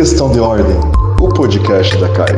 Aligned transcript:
Questão 0.00 0.32
de 0.32 0.40
Ordem, 0.40 0.78
o 1.20 1.28
podcast 1.28 1.94
da 1.98 2.08
CAI. 2.08 2.34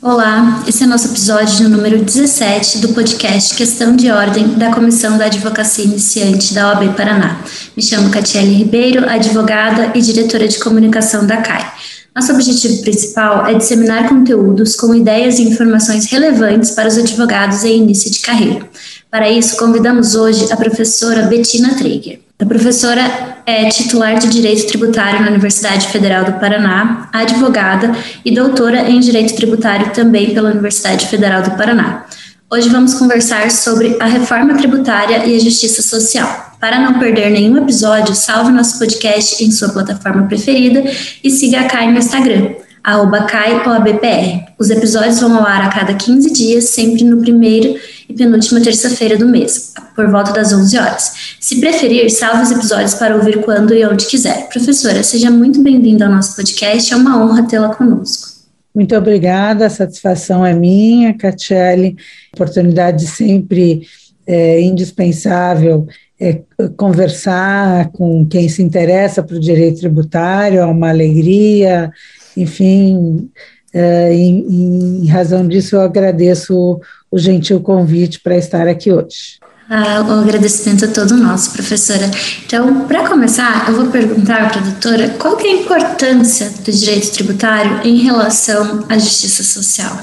Olá, 0.00 0.64
esse 0.66 0.82
é 0.82 0.86
nosso 0.86 1.08
episódio 1.08 1.68
número 1.68 2.02
17 2.02 2.78
do 2.78 2.94
podcast 2.94 3.54
Questão 3.54 3.94
de 3.94 4.10
Ordem 4.10 4.48
da 4.54 4.74
Comissão 4.74 5.18
da 5.18 5.26
Advocacia 5.26 5.84
Iniciante 5.84 6.54
da 6.54 6.68
OAB 6.70 6.96
Paraná. 6.96 7.38
Me 7.76 7.82
chamo 7.82 8.08
Catiele 8.08 8.54
Ribeiro, 8.54 9.06
advogada 9.06 9.92
e 9.94 10.00
diretora 10.00 10.48
de 10.48 10.58
comunicação 10.58 11.26
da 11.26 11.36
CAI. 11.36 11.70
Nosso 12.16 12.32
objetivo 12.32 12.80
principal 12.80 13.46
é 13.46 13.52
disseminar 13.52 14.08
conteúdos 14.08 14.74
com 14.74 14.94
ideias 14.94 15.38
e 15.38 15.42
informações 15.42 16.06
relevantes 16.06 16.70
para 16.70 16.88
os 16.88 16.96
advogados 16.96 17.62
em 17.62 17.82
início 17.82 18.10
de 18.10 18.20
carreira. 18.20 18.66
Para 19.10 19.28
isso, 19.28 19.54
convidamos 19.58 20.14
hoje 20.14 20.50
a 20.50 20.56
professora 20.56 21.24
Bettina 21.24 21.74
Traeger. 21.74 22.20
A 22.40 22.46
professora 22.46 23.37
é 23.48 23.66
titular 23.70 24.18
de 24.18 24.28
Direito 24.28 24.66
Tributário 24.66 25.22
na 25.22 25.30
Universidade 25.30 25.88
Federal 25.88 26.22
do 26.22 26.34
Paraná, 26.34 27.08
advogada 27.10 27.96
e 28.22 28.30
doutora 28.30 28.90
em 28.90 29.00
Direito 29.00 29.34
Tributário 29.34 29.90
também 29.94 30.34
pela 30.34 30.50
Universidade 30.50 31.06
Federal 31.06 31.40
do 31.40 31.52
Paraná. 31.52 32.04
Hoje 32.52 32.68
vamos 32.68 32.92
conversar 32.92 33.50
sobre 33.50 33.96
a 34.00 34.04
reforma 34.04 34.54
tributária 34.58 35.24
e 35.24 35.34
a 35.34 35.40
justiça 35.40 35.80
social. 35.80 36.56
Para 36.60 36.78
não 36.78 36.98
perder 36.98 37.30
nenhum 37.30 37.56
episódio, 37.56 38.14
salve 38.14 38.52
nosso 38.52 38.78
podcast 38.78 39.42
em 39.42 39.50
sua 39.50 39.70
plataforma 39.70 40.26
preferida 40.26 40.84
e 41.24 41.30
siga 41.30 41.60
a 41.60 41.64
CAI 41.64 41.90
no 41.90 41.98
Instagram, 41.98 42.50
arroba 42.84 43.22
CAIOABPR. 43.22 44.52
Os 44.58 44.68
episódios 44.68 45.20
vão 45.20 45.34
ao 45.34 45.46
ar 45.46 45.62
a 45.62 45.68
cada 45.70 45.94
15 45.94 46.30
dias, 46.34 46.64
sempre 46.64 47.02
no 47.02 47.22
primeiro 47.22 47.80
e 48.08 48.14
penúltima 48.14 48.60
terça-feira 48.60 49.16
do 49.16 49.28
mês, 49.28 49.74
por 49.94 50.10
volta 50.10 50.32
das 50.32 50.52
11 50.52 50.78
horas. 50.78 51.36
Se 51.38 51.60
preferir, 51.60 52.10
salve 52.10 52.42
os 52.42 52.50
episódios 52.50 52.94
para 52.94 53.14
ouvir 53.14 53.42
quando 53.42 53.74
e 53.74 53.84
onde 53.84 54.06
quiser. 54.06 54.48
Professora, 54.48 55.02
seja 55.02 55.30
muito 55.30 55.62
bem-vinda 55.62 56.06
ao 56.06 56.12
nosso 56.12 56.34
podcast, 56.34 56.92
é 56.92 56.96
uma 56.96 57.22
honra 57.22 57.46
tê-la 57.46 57.74
conosco. 57.74 58.38
Muito 58.74 58.96
obrigada, 58.96 59.66
a 59.66 59.70
satisfação 59.70 60.46
é 60.46 60.54
minha, 60.54 61.12
Catiele, 61.14 61.96
oportunidade 62.32 63.06
sempre 63.06 63.82
é, 64.26 64.60
indispensável 64.60 65.86
é, 66.20 66.42
conversar 66.76 67.90
com 67.92 68.26
quem 68.26 68.48
se 68.48 68.62
interessa 68.62 69.22
para 69.22 69.36
o 69.36 69.40
direito 69.40 69.80
tributário, 69.80 70.60
é 70.60 70.66
uma 70.66 70.88
alegria, 70.88 71.92
enfim, 72.36 73.30
é, 73.72 74.12
em, 74.14 75.02
em 75.02 75.06
razão 75.06 75.46
disso 75.46 75.76
eu 75.76 75.80
agradeço 75.80 76.80
o 77.10 77.18
gentil 77.18 77.60
convite 77.60 78.20
para 78.20 78.36
estar 78.36 78.66
aqui 78.66 78.92
hoje. 78.92 79.38
Ah, 79.70 80.02
o 80.08 80.12
agradecimento 80.22 80.86
é 80.86 80.88
todo 80.88 81.14
nosso, 81.14 81.52
professora. 81.52 82.10
Então, 82.46 82.86
para 82.86 83.06
começar, 83.06 83.68
eu 83.68 83.74
vou 83.74 83.86
perguntar 83.88 84.50
para 84.50 84.60
a 84.60 84.64
doutora 84.64 85.10
qual 85.18 85.36
que 85.36 85.46
é 85.46 85.50
a 85.50 85.60
importância 85.60 86.48
do 86.64 86.72
direito 86.72 87.12
tributário 87.12 87.86
em 87.86 87.98
relação 87.98 88.86
à 88.88 88.96
justiça 88.96 89.42
social. 89.42 89.94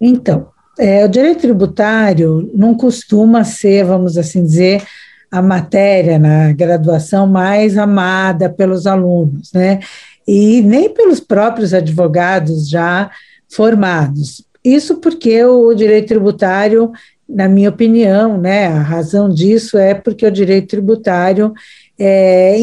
Então, 0.00 0.48
é, 0.76 1.04
o 1.04 1.08
direito 1.08 1.42
tributário 1.42 2.50
não 2.52 2.74
costuma 2.74 3.44
ser, 3.44 3.84
vamos 3.84 4.18
assim 4.18 4.42
dizer, 4.42 4.82
a 5.30 5.40
matéria 5.40 6.18
na 6.18 6.52
graduação 6.52 7.28
mais 7.28 7.78
amada 7.78 8.50
pelos 8.50 8.88
alunos, 8.88 9.52
né? 9.52 9.78
E 10.26 10.60
nem 10.62 10.88
pelos 10.88 11.20
próprios 11.20 11.72
advogados 11.72 12.68
já 12.68 13.10
formados. 13.48 14.44
Isso 14.64 14.96
porque 14.96 15.44
o 15.44 15.72
direito 15.74 16.08
tributário, 16.08 16.90
na 17.28 17.48
minha 17.48 17.70
opinião, 17.70 18.36
né, 18.36 18.66
a 18.66 18.82
razão 18.82 19.28
disso 19.28 19.78
é 19.78 19.94
porque 19.94 20.26
o 20.26 20.30
direito 20.30 20.68
tributário 20.68 21.52
é, 21.98 22.56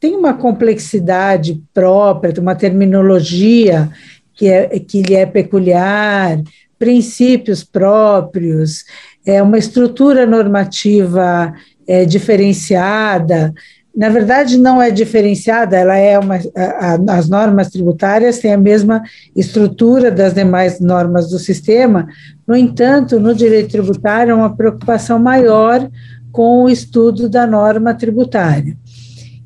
tem 0.00 0.16
uma 0.16 0.34
complexidade 0.34 1.62
própria, 1.72 2.32
tem 2.32 2.42
uma 2.42 2.56
terminologia 2.56 3.88
que, 4.34 4.48
é, 4.48 4.78
que 4.80 5.00
lhe 5.00 5.14
é 5.14 5.24
peculiar, 5.24 6.42
princípios 6.78 7.62
próprios, 7.62 8.84
é 9.24 9.42
uma 9.42 9.56
estrutura 9.56 10.26
normativa 10.26 11.54
é, 11.86 12.04
diferenciada, 12.04 13.54
na 13.96 14.08
verdade, 14.08 14.58
não 14.58 14.82
é 14.82 14.90
diferenciada, 14.90 15.76
ela 15.76 15.96
é 15.96 16.18
uma. 16.18 16.34
A, 16.56 16.94
a, 16.94 17.16
as 17.16 17.28
normas 17.28 17.70
tributárias 17.70 18.38
têm 18.38 18.52
a 18.52 18.58
mesma 18.58 19.02
estrutura 19.36 20.10
das 20.10 20.34
demais 20.34 20.80
normas 20.80 21.30
do 21.30 21.38
sistema, 21.38 22.08
no 22.46 22.56
entanto, 22.56 23.20
no 23.20 23.34
direito 23.34 23.70
tributário, 23.70 24.32
é 24.32 24.34
uma 24.34 24.54
preocupação 24.56 25.18
maior 25.18 25.88
com 26.32 26.64
o 26.64 26.68
estudo 26.68 27.28
da 27.28 27.46
norma 27.46 27.94
tributária. 27.94 28.76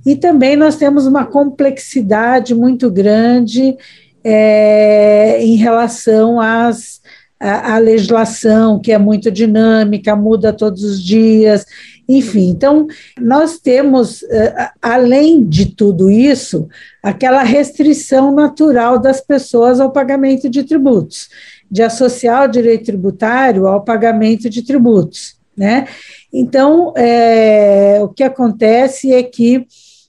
E 0.06 0.16
também 0.16 0.56
nós 0.56 0.76
temos 0.76 1.06
uma 1.06 1.26
complexidade 1.26 2.54
muito 2.54 2.91
grande 2.91 3.76
é, 4.25 5.44
em 5.44 5.56
relação 5.56 6.41
às, 6.41 7.03
à, 7.38 7.75
à 7.75 7.78
legislação, 7.78 8.80
que 8.80 8.91
é 8.91 8.97
muito 8.97 9.30
dinâmica, 9.30 10.16
muda 10.16 10.50
todos 10.50 10.82
os 10.82 11.03
dias, 11.03 11.66
enfim, 12.08 12.48
então, 12.48 12.86
nós 13.20 13.58
temos, 13.58 14.22
eh, 14.22 14.70
além 14.80 15.44
de 15.44 15.66
tudo 15.66 16.10
isso, 16.10 16.66
aquela 17.02 17.42
restrição 17.42 18.34
natural 18.34 18.98
das 18.98 19.20
pessoas 19.20 19.78
ao 19.78 19.92
pagamento 19.92 20.48
de 20.48 20.62
tributos, 20.64 21.28
de 21.70 21.82
associar 21.82 22.44
o 22.44 22.50
direito 22.50 22.86
tributário 22.86 23.66
ao 23.66 23.84
pagamento 23.84 24.48
de 24.48 24.62
tributos, 24.62 25.36
né? 25.54 25.86
Então, 26.32 26.94
é, 26.97 27.98
o 28.02 28.08
que 28.08 28.22
acontece 28.22 29.12
é 29.12 29.22
que 29.22 29.66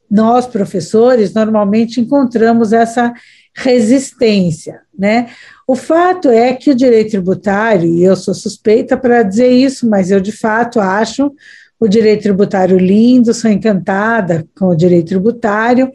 nós, 0.10 0.48
professores, 0.48 1.34
normalmente 1.34 2.00
encontramos 2.00 2.72
essa 2.72 3.14
resistência, 3.54 4.80
né? 4.98 5.28
O 5.68 5.76
fato 5.76 6.30
é 6.30 6.54
que 6.54 6.72
o 6.72 6.76
direito 6.76 7.12
tributário, 7.12 7.88
e 7.88 8.04
eu 8.04 8.16
sou 8.16 8.34
suspeita 8.34 8.96
para 8.96 9.22
dizer 9.22 9.50
isso, 9.50 9.88
mas 9.88 10.10
eu 10.10 10.22
de 10.22 10.32
fato 10.32 10.80
acho 10.80 11.32
o 11.80 11.88
direito 11.88 12.24
tributário 12.24 12.78
lindo, 12.78 13.34
sou 13.34 13.50
encantada 13.50 14.46
com 14.58 14.68
o 14.68 14.76
direito 14.76 15.08
tributário 15.08 15.92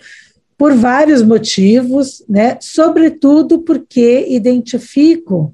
por 0.57 0.73
vários 0.73 1.23
motivos, 1.23 2.25
né? 2.29 2.57
Sobretudo 2.61 3.61
porque 3.61 4.27
identifico 4.29 5.53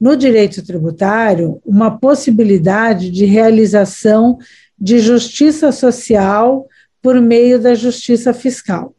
no 0.00 0.16
direito 0.16 0.64
tributário 0.64 1.60
uma 1.64 1.98
possibilidade 1.98 3.10
de 3.10 3.24
realização 3.24 4.38
de 4.78 4.98
justiça 4.98 5.70
social 5.70 6.66
por 7.02 7.20
meio 7.20 7.58
da 7.58 7.74
justiça 7.74 8.32
fiscal. 8.32 8.94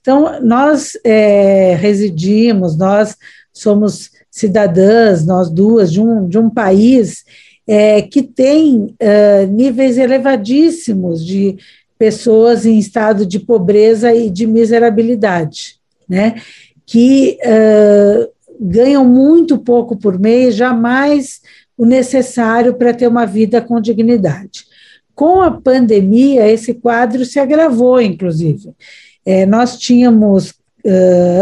Então, 0.00 0.40
nós 0.42 0.92
é, 1.04 1.74
residimos, 1.74 2.76
nós 2.76 3.16
somos 3.52 4.10
cidadãs, 4.30 5.26
nós 5.26 5.50
duas, 5.50 5.92
de 5.92 6.00
um, 6.00 6.28
de 6.28 6.38
um 6.38 6.48
país 6.48 7.24
é, 7.72 8.02
que 8.02 8.20
tem 8.20 8.96
uh, 9.00 9.46
níveis 9.48 9.96
elevadíssimos 9.96 11.24
de 11.24 11.56
pessoas 11.96 12.66
em 12.66 12.76
estado 12.76 13.24
de 13.24 13.38
pobreza 13.38 14.12
e 14.12 14.28
de 14.28 14.44
miserabilidade, 14.44 15.76
né? 16.08 16.34
que 16.84 17.38
uh, 17.44 18.28
ganham 18.58 19.04
muito 19.04 19.56
pouco 19.56 19.96
por 19.96 20.18
mês, 20.18 20.56
jamais 20.56 21.42
o 21.78 21.86
necessário 21.86 22.74
para 22.74 22.92
ter 22.92 23.06
uma 23.06 23.24
vida 23.24 23.60
com 23.60 23.80
dignidade. 23.80 24.64
Com 25.14 25.40
a 25.40 25.52
pandemia, 25.52 26.50
esse 26.50 26.74
quadro 26.74 27.24
se 27.24 27.38
agravou, 27.38 28.00
inclusive. 28.00 28.72
É, 29.24 29.46
nós 29.46 29.78
tínhamos, 29.78 30.54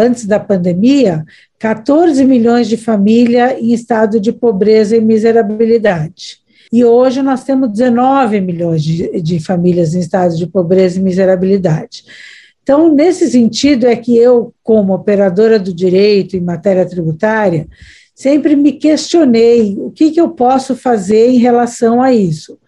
antes 0.00 0.26
da 0.26 0.41
pandemia, 0.41 1.25
14 1.59 2.25
milhões 2.25 2.69
de 2.69 2.76
famílias 2.76 3.59
em 3.59 3.72
estado 3.72 4.21
de 4.21 4.32
pobreza 4.32 4.97
e 4.97 5.00
miserabilidade. 5.00 6.38
E 6.72 6.84
hoje 6.84 7.22
nós 7.22 7.44
temos 7.44 7.72
19 7.72 8.41
milhões 8.41 8.82
de, 8.82 9.21
de 9.22 9.41
famílias 9.41 9.94
em 9.94 10.00
estado 10.00 10.37
de 10.37 10.47
pobreza 10.47 10.98
e 10.98 11.03
miserabilidade. 11.03 12.04
Então, 12.62 12.94
nesse 12.94 13.31
sentido, 13.31 13.86
é 13.86 13.97
que 13.97 14.15
eu, 14.16 14.53
como 14.62 14.92
operadora 14.92 15.59
do 15.59 15.72
direito 15.72 16.36
em 16.36 16.41
matéria 16.41 16.84
tributária, 16.84 17.66
sempre 18.15 18.54
me 18.54 18.72
questionei 18.72 19.74
o 19.78 19.91
que, 19.91 20.10
que 20.10 20.21
eu 20.21 20.28
posso 20.28 20.77
fazer 20.77 21.30
em 21.30 21.39
relação 21.39 22.03
a 22.03 22.12
isso. 22.12 22.59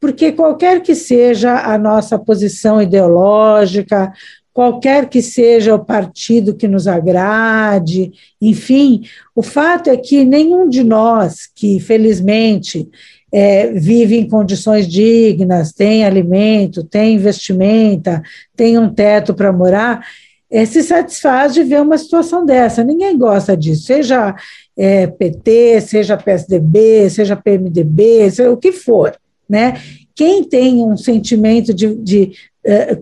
Porque 0.00 0.30
qualquer 0.30 0.80
que 0.80 0.94
seja 0.94 1.58
a 1.58 1.76
nossa 1.76 2.16
posição 2.16 2.80
ideológica, 2.80 4.12
qualquer 4.58 5.08
que 5.08 5.22
seja 5.22 5.72
o 5.72 5.84
partido 5.84 6.52
que 6.52 6.66
nos 6.66 6.88
agrade, 6.88 8.10
enfim, 8.42 9.04
o 9.32 9.40
fato 9.40 9.88
é 9.88 9.96
que 9.96 10.24
nenhum 10.24 10.68
de 10.68 10.82
nós 10.82 11.48
que, 11.54 11.78
felizmente, 11.78 12.88
é, 13.30 13.70
vive 13.70 14.16
em 14.16 14.28
condições 14.28 14.88
dignas, 14.88 15.70
tem 15.70 16.04
alimento, 16.04 16.82
tem 16.82 17.14
investimenta, 17.14 18.20
tem 18.56 18.76
um 18.76 18.92
teto 18.92 19.32
para 19.32 19.52
morar, 19.52 20.04
é, 20.50 20.64
se 20.64 20.82
satisfaz 20.82 21.54
de 21.54 21.62
ver 21.62 21.80
uma 21.80 21.96
situação 21.96 22.44
dessa. 22.44 22.82
Ninguém 22.82 23.16
gosta 23.16 23.56
disso, 23.56 23.84
seja 23.84 24.34
é, 24.76 25.06
PT, 25.06 25.82
seja 25.82 26.16
PSDB, 26.16 27.08
seja 27.10 27.36
PMDB, 27.36 28.28
seja 28.32 28.50
o 28.50 28.56
que 28.56 28.72
for, 28.72 29.16
né? 29.48 29.74
Quem 30.16 30.42
tem 30.42 30.82
um 30.82 30.96
sentimento 30.96 31.72
de, 31.72 31.94
de 31.94 32.32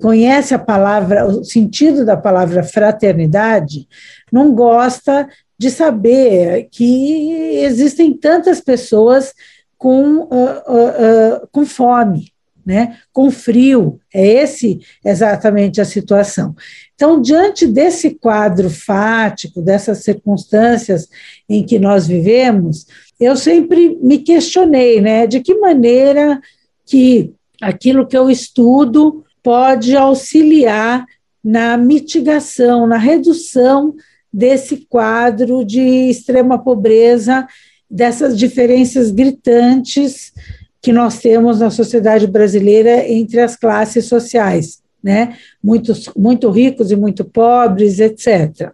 conhece 0.01 0.55
a 0.55 0.59
palavra, 0.59 1.27
o 1.27 1.45
sentido 1.45 2.05
da 2.05 2.17
palavra 2.17 2.63
fraternidade, 2.63 3.89
não 4.31 4.55
gosta 4.55 5.29
de 5.59 5.71
saber 5.71 6.69
que 6.71 7.31
existem 7.63 8.17
tantas 8.17 8.61
pessoas 8.61 9.33
com, 9.79 10.21
uh, 10.21 10.29
uh, 10.29 11.43
uh, 11.43 11.49
com 11.51 11.65
fome, 11.65 12.33
né, 12.65 12.97
com 13.13 13.31
frio. 13.31 14.01
É 14.13 14.27
esse 14.27 14.81
exatamente 15.05 15.81
a 15.81 15.85
situação. 15.85 16.55
Então, 16.95 17.21
diante 17.21 17.67
desse 17.67 18.11
quadro 18.11 18.69
fático, 18.69 19.63
dessas 19.63 19.99
circunstâncias 19.99 21.09
em 21.49 21.65
que 21.65 21.79
nós 21.79 22.07
vivemos, 22.07 22.87
eu 23.21 23.37
sempre 23.37 23.99
me 24.03 24.19
questionei, 24.19 25.01
né, 25.01 25.27
de 25.27 25.41
que 25.41 25.55
maneira 25.55 26.41
que 26.85 27.33
aquilo 27.61 28.07
que 28.07 28.17
eu 28.17 28.31
estudo 28.31 29.25
pode 29.47 29.95
auxiliar 29.97 31.07
na 31.43 31.77
mitigação, 31.77 32.85
na 32.85 32.97
redução 32.97 33.95
desse 34.33 34.79
quadro 34.89 35.65
de 35.65 36.11
extrema 36.11 36.59
pobreza, 36.59 37.47
dessas 37.89 38.37
diferenças 38.37 39.13
gritantes 39.13 40.33
que 40.83 40.93
nós 40.93 41.21
temos 41.21 41.61
na 41.61 41.71
sociedade 41.71 42.27
brasileira 42.27 43.09
entre 43.09 43.41
as 43.41 43.55
classes 43.55 44.07
sociais, 44.07 44.83
né? 45.01 45.37
Muitos, 45.63 46.11
muito 46.17 46.51
ricos 46.51 46.91
e 46.91 46.97
muito 46.97 47.25
pobres, 47.25 48.01
etc. 48.01 48.73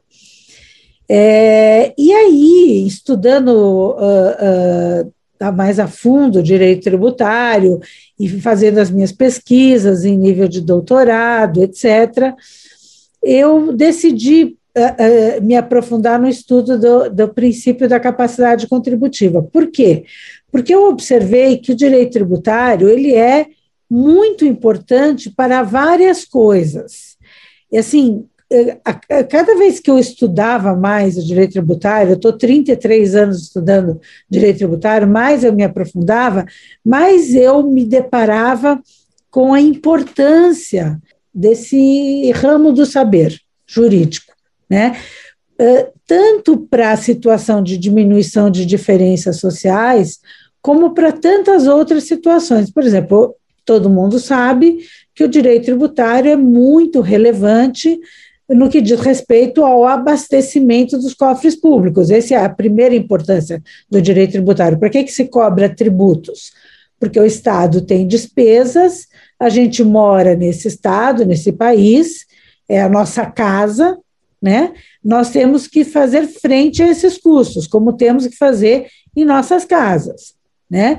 É, 1.06 1.92
e 1.98 2.10
aí, 2.14 2.86
estudando 2.86 3.90
uh, 3.90 5.04
uh, 5.04 5.12
mais 5.50 5.80
a 5.80 5.88
fundo 5.88 6.42
direito 6.42 6.84
tributário 6.84 7.80
e 8.18 8.28
fazendo 8.28 8.78
as 8.78 8.90
minhas 8.90 9.10
pesquisas 9.10 10.04
em 10.04 10.16
nível 10.16 10.46
de 10.46 10.60
doutorado, 10.60 11.62
etc., 11.64 12.34
eu 13.22 13.72
decidi 13.72 14.56
uh, 14.76 15.38
uh, 15.38 15.42
me 15.42 15.56
aprofundar 15.56 16.20
no 16.20 16.28
estudo 16.28 16.78
do, 16.78 17.10
do 17.10 17.28
princípio 17.28 17.88
da 17.88 17.98
capacidade 17.98 18.66
contributiva. 18.66 19.42
Por 19.42 19.68
quê? 19.70 20.04
Porque 20.50 20.74
eu 20.74 20.88
observei 20.88 21.56
que 21.56 21.72
o 21.72 21.76
direito 21.76 22.12
tributário 22.12 22.88
ele 22.88 23.14
é 23.14 23.46
muito 23.90 24.44
importante 24.44 25.30
para 25.30 25.62
várias 25.62 26.24
coisas. 26.24 27.16
E 27.70 27.78
assim, 27.78 28.26
cada 29.28 29.56
vez 29.56 29.80
que 29.80 29.90
eu 29.90 29.98
estudava 29.98 30.74
mais 30.74 31.16
o 31.16 31.24
direito 31.24 31.52
tributário, 31.52 32.12
eu 32.12 32.16
estou 32.16 32.32
33 32.32 33.14
anos 33.14 33.42
estudando 33.42 34.00
direito 34.28 34.58
tributário, 34.58 35.08
mais 35.08 35.44
eu 35.44 35.52
me 35.52 35.64
aprofundava, 35.64 36.46
mais 36.84 37.34
eu 37.34 37.62
me 37.62 37.84
deparava 37.84 38.80
com 39.30 39.54
a 39.54 39.60
importância 39.60 41.00
desse 41.34 42.30
ramo 42.32 42.72
do 42.72 42.84
saber 42.84 43.38
jurídico 43.66 44.32
né? 44.72 44.96
Uh, 45.60 45.92
tanto 46.06 46.56
para 46.56 46.92
a 46.92 46.96
situação 46.96 47.62
de 47.62 47.76
diminuição 47.76 48.50
de 48.50 48.64
diferenças 48.64 49.36
sociais, 49.36 50.18
como 50.62 50.94
para 50.94 51.12
tantas 51.12 51.66
outras 51.66 52.04
situações. 52.04 52.70
Por 52.70 52.82
exemplo, 52.82 53.36
todo 53.66 53.90
mundo 53.90 54.18
sabe 54.18 54.78
que 55.14 55.22
o 55.22 55.28
direito 55.28 55.66
tributário 55.66 56.30
é 56.30 56.36
muito 56.36 57.02
relevante 57.02 58.00
no 58.54 58.68
que 58.68 58.80
diz 58.80 59.00
respeito 59.00 59.64
ao 59.64 59.86
abastecimento 59.86 60.98
dos 60.98 61.14
cofres 61.14 61.56
públicos. 61.56 62.10
Essa 62.10 62.34
é 62.34 62.44
a 62.44 62.48
primeira 62.48 62.94
importância 62.94 63.62
do 63.90 64.00
direito 64.00 64.32
tributário. 64.32 64.78
Para 64.78 64.90
que, 64.90 65.04
que 65.04 65.12
se 65.12 65.24
cobra 65.26 65.74
tributos? 65.74 66.52
Porque 66.98 67.18
o 67.18 67.24
Estado 67.24 67.80
tem 67.80 68.06
despesas, 68.06 69.06
a 69.38 69.48
gente 69.48 69.82
mora 69.82 70.34
nesse 70.34 70.68
Estado, 70.68 71.24
nesse 71.24 71.52
país, 71.52 72.26
é 72.68 72.80
a 72.80 72.88
nossa 72.88 73.26
casa, 73.26 73.98
né? 74.40 74.72
Nós 75.04 75.30
temos 75.30 75.66
que 75.66 75.84
fazer 75.84 76.26
frente 76.26 76.82
a 76.82 76.88
esses 76.88 77.18
custos, 77.18 77.66
como 77.66 77.92
temos 77.92 78.26
que 78.26 78.36
fazer 78.36 78.86
em 79.16 79.24
nossas 79.24 79.64
casas, 79.64 80.34
né? 80.70 80.98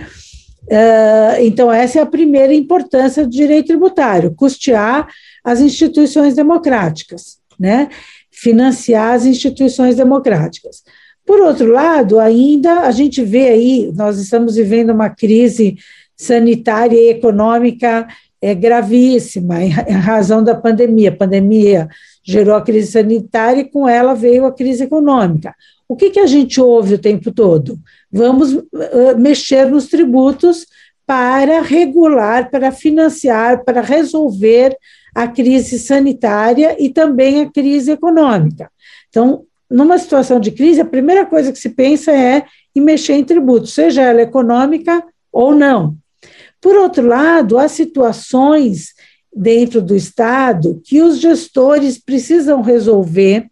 Uh, 0.64 1.42
então, 1.42 1.72
essa 1.72 2.00
é 2.00 2.02
a 2.02 2.06
primeira 2.06 2.54
importância 2.54 3.24
do 3.24 3.30
direito 3.30 3.68
tributário, 3.68 4.34
custear 4.34 5.10
as 5.44 5.60
instituições 5.60 6.36
democráticas, 6.36 7.38
né? 7.60 7.90
financiar 8.32 9.14
as 9.14 9.26
instituições 9.26 9.96
democráticas. 9.96 10.84
Por 11.26 11.40
outro 11.40 11.72
lado, 11.72 12.20
ainda 12.20 12.82
a 12.82 12.92
gente 12.92 13.24
vê 13.24 13.50
aí, 13.50 13.92
nós 13.96 14.20
estamos 14.20 14.56
vivendo 14.56 14.90
uma 14.90 15.10
crise 15.10 15.78
sanitária 16.16 16.98
e 16.98 17.10
econômica 17.10 18.08
é, 18.42 18.54
gravíssima 18.54 19.64
em, 19.64 19.70
razão 19.70 20.44
da 20.44 20.54
pandemia. 20.54 21.10
A 21.10 21.16
pandemia 21.16 21.88
gerou 22.24 22.56
a 22.56 22.62
crise 22.62 22.92
sanitária 22.92 23.62
e 23.62 23.70
com 23.70 23.88
ela 23.88 24.14
veio 24.14 24.46
a 24.46 24.52
crise 24.52 24.84
econômica. 24.84 25.56
O 25.88 25.96
que, 25.96 26.10
que 26.10 26.20
a 26.20 26.28
gente 26.28 26.60
ouve 26.60 26.96
o 26.96 27.00
tempo 27.00 27.32
todo? 27.32 27.80
Vamos 28.12 28.54
uh, 28.54 29.18
mexer 29.18 29.70
nos 29.70 29.88
tributos 29.88 30.66
para 31.06 31.62
regular, 31.62 32.50
para 32.50 32.72
financiar, 32.72 33.64
para 33.64 33.82
resolver 33.82 34.76
a 35.14 35.28
crise 35.28 35.78
sanitária 35.78 36.76
e 36.80 36.90
também 36.90 37.42
a 37.42 37.50
crise 37.50 37.92
econômica. 37.92 38.72
Então, 39.10 39.44
numa 39.70 39.98
situação 39.98 40.40
de 40.40 40.52
crise, 40.52 40.82
a 40.82 40.86
primeira 40.86 41.26
coisa 41.26 41.52
que 41.52 41.60
se 41.60 41.70
pensa 41.70 42.12
é 42.12 42.46
em 42.76 42.82
mexer 42.82 43.14
em 43.14 43.24
tributos, 43.24 43.74
seja 43.74 44.02
ela 44.02 44.22
econômica 44.22 45.04
ou 45.32 45.54
não. 45.54 45.96
Por 46.62 46.76
outro 46.76 47.06
lado, 47.06 47.58
há 47.58 47.68
situações 47.68 48.94
dentro 49.36 49.82
do 49.82 49.96
Estado 49.96 50.82
que 50.84 51.02
os 51.02 51.20
gestores 51.20 51.98
precisam 51.98 52.62
resolver, 52.62 53.48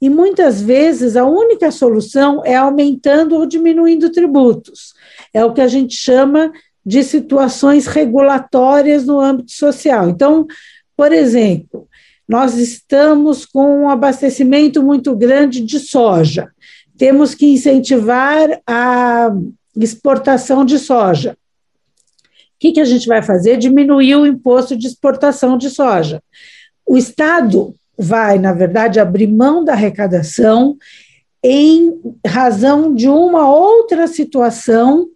e 0.00 0.10
muitas 0.10 0.60
vezes 0.60 1.16
a 1.16 1.24
única 1.24 1.70
solução 1.70 2.42
é 2.44 2.54
aumentando 2.54 3.34
ou 3.34 3.46
diminuindo 3.46 4.10
tributos. 4.10 4.94
É 5.32 5.44
o 5.44 5.52
que 5.52 5.60
a 5.60 5.68
gente 5.68 5.94
chama 5.94 6.52
de 6.86 7.02
situações 7.02 7.88
regulatórias 7.88 9.04
no 9.04 9.18
âmbito 9.18 9.50
social. 9.50 10.08
Então, 10.08 10.46
por 10.96 11.12
exemplo, 11.12 11.88
nós 12.28 12.56
estamos 12.56 13.44
com 13.44 13.82
um 13.82 13.88
abastecimento 13.88 14.80
muito 14.84 15.16
grande 15.16 15.60
de 15.60 15.80
soja. 15.80 16.48
Temos 16.96 17.34
que 17.34 17.46
incentivar 17.46 18.60
a 18.64 19.30
exportação 19.76 20.64
de 20.64 20.78
soja. 20.78 21.36
O 22.12 22.58
que, 22.60 22.72
que 22.72 22.80
a 22.80 22.84
gente 22.84 23.08
vai 23.08 23.20
fazer? 23.20 23.58
Diminuir 23.58 24.14
o 24.14 24.26
imposto 24.26 24.76
de 24.76 24.86
exportação 24.86 25.58
de 25.58 25.68
soja. 25.68 26.22
O 26.86 26.96
Estado 26.96 27.74
vai, 27.98 28.38
na 28.38 28.52
verdade, 28.52 29.00
abrir 29.00 29.26
mão 29.26 29.64
da 29.64 29.72
arrecadação 29.72 30.76
em 31.42 32.00
razão 32.24 32.94
de 32.94 33.08
uma 33.08 33.48
outra 33.48 34.06
situação 34.06 35.08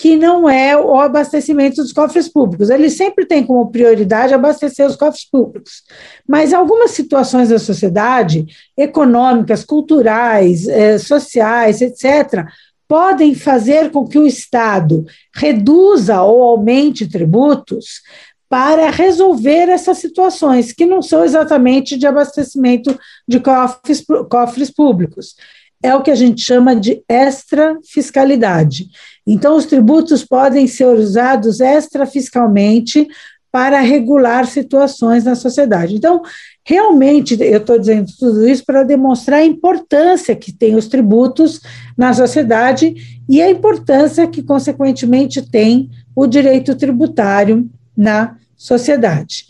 que 0.00 0.16
não 0.16 0.48
é 0.48 0.74
o 0.74 0.98
abastecimento 0.98 1.82
dos 1.82 1.92
cofres 1.92 2.26
públicos. 2.26 2.70
Ele 2.70 2.88
sempre 2.88 3.26
tem 3.26 3.44
como 3.44 3.70
prioridade 3.70 4.32
abastecer 4.32 4.86
os 4.86 4.96
cofres 4.96 5.28
públicos. 5.28 5.82
Mas 6.26 6.54
algumas 6.54 6.92
situações 6.92 7.50
da 7.50 7.58
sociedade, 7.58 8.46
econômicas, 8.74 9.62
culturais, 9.62 10.66
eh, 10.66 10.96
sociais, 10.96 11.82
etc., 11.82 12.46
podem 12.88 13.34
fazer 13.34 13.90
com 13.90 14.08
que 14.08 14.18
o 14.18 14.26
Estado 14.26 15.04
reduza 15.34 16.22
ou 16.22 16.44
aumente 16.44 17.06
tributos 17.06 18.00
para 18.48 18.88
resolver 18.88 19.68
essas 19.68 19.98
situações, 19.98 20.72
que 20.72 20.86
não 20.86 21.02
são 21.02 21.22
exatamente 21.22 21.98
de 21.98 22.06
abastecimento 22.06 22.98
de 23.28 23.38
cofres, 23.38 24.02
cofres 24.30 24.70
públicos. 24.70 25.36
É 25.82 25.94
o 25.94 26.02
que 26.02 26.10
a 26.10 26.14
gente 26.14 26.42
chama 26.42 26.76
de 26.76 27.02
extra-fiscalidade. 27.08 28.88
Então, 29.26 29.56
os 29.56 29.64
tributos 29.64 30.24
podem 30.24 30.66
ser 30.66 30.86
usados 30.86 31.60
extra-fiscalmente 31.60 33.08
para 33.50 33.80
regular 33.80 34.46
situações 34.46 35.24
na 35.24 35.34
sociedade. 35.34 35.96
Então, 35.96 36.22
realmente, 36.64 37.36
eu 37.40 37.58
estou 37.58 37.78
dizendo 37.78 38.10
tudo 38.18 38.46
isso 38.46 38.64
para 38.64 38.84
demonstrar 38.84 39.40
a 39.40 39.44
importância 39.44 40.36
que 40.36 40.52
tem 40.52 40.76
os 40.76 40.86
tributos 40.86 41.60
na 41.96 42.12
sociedade 42.12 42.94
e 43.28 43.42
a 43.42 43.50
importância 43.50 44.26
que, 44.26 44.42
consequentemente, 44.42 45.42
tem 45.42 45.90
o 46.14 46.26
direito 46.26 46.76
tributário 46.76 47.68
na 47.96 48.36
sociedade 48.56 49.49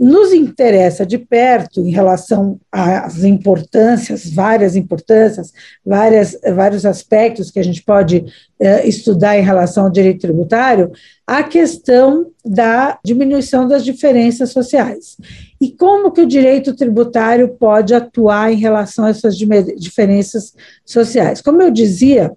nos 0.00 0.32
interessa 0.32 1.04
de 1.04 1.18
perto 1.18 1.82
em 1.82 1.90
relação 1.90 2.58
às 2.72 3.22
importâncias, 3.22 4.30
várias 4.30 4.74
importâncias, 4.74 5.52
várias, 5.84 6.34
vários 6.54 6.86
aspectos 6.86 7.50
que 7.50 7.60
a 7.60 7.62
gente 7.62 7.82
pode 7.82 8.24
eh, 8.58 8.88
estudar 8.88 9.38
em 9.38 9.42
relação 9.42 9.84
ao 9.84 9.90
direito 9.90 10.22
tributário, 10.22 10.90
a 11.26 11.42
questão 11.42 12.30
da 12.42 12.98
diminuição 13.04 13.68
das 13.68 13.84
diferenças 13.84 14.52
sociais. 14.52 15.18
E 15.60 15.70
como 15.70 16.10
que 16.12 16.22
o 16.22 16.26
direito 16.26 16.74
tributário 16.74 17.50
pode 17.50 17.94
atuar 17.94 18.50
em 18.50 18.56
relação 18.56 19.04
a 19.04 19.10
essas 19.10 19.36
diferenças 19.36 20.54
sociais? 20.82 21.42
Como 21.42 21.60
eu 21.60 21.70
dizia, 21.70 22.32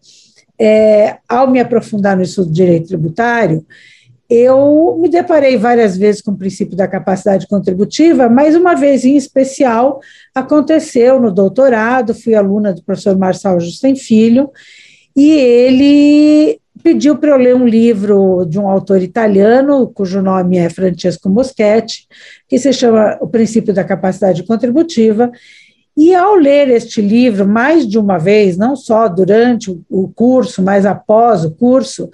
é, 0.60 1.18
ao 1.30 1.50
me 1.50 1.62
aprofundar 1.62 2.18
no 2.18 2.24
estudo 2.24 2.48
do 2.48 2.54
direito 2.54 2.90
tributário, 2.90 3.66
eu 4.30 4.98
me 5.02 5.10
deparei 5.10 5.58
várias 5.58 5.98
vezes 5.98 6.22
com 6.22 6.32
o 6.32 6.38
princípio 6.38 6.76
da 6.76 6.88
capacidade 6.88 7.48
contributiva, 7.48 8.30
mas 8.30 8.56
uma 8.56 8.76
vez 8.76 9.06
em 9.06 9.16
especial 9.16 10.00
aconteceu 10.34 11.20
no 11.20 11.32
doutorado, 11.32 12.14
fui 12.14 12.34
aluna 12.34 12.74
do 12.74 12.84
professor 12.84 13.18
Marçal 13.18 13.60
Justem 13.60 13.96
Filho, 13.96 14.50
e 15.16 15.32
ele 15.32 16.60
pediu 16.82 17.18
para 17.18 17.32
eu 17.32 17.38
ler 17.38 17.56
um 17.56 17.68
livro 17.68 18.46
de 18.46 18.60
um 18.60 18.68
autor 18.68 19.02
italiano, 19.02 19.88
cujo 19.88 20.22
nome 20.22 20.58
é 20.58 20.70
Francesco 20.70 21.30
Moschetti, 21.30 22.08
que 22.48 22.58
se 22.58 22.74
chama 22.74 23.18
O 23.22 23.28
Princípio 23.28 23.74
da 23.74 23.84
Capacidade 23.84 24.44
Contributiva, 24.44 25.32
e 25.96 26.14
ao 26.14 26.36
ler 26.36 26.70
este 26.70 27.02
livro 27.02 27.48
mais 27.48 27.88
de 27.88 28.00
uma 28.00 28.18
vez, 28.18 28.58
não 28.58 28.76
só 28.76 29.08
durante 29.08 29.70
o 29.90 30.08
curso, 30.10 30.62
mas 30.62 30.86
após 30.86 31.46
o 31.46 31.52
curso, 31.52 32.10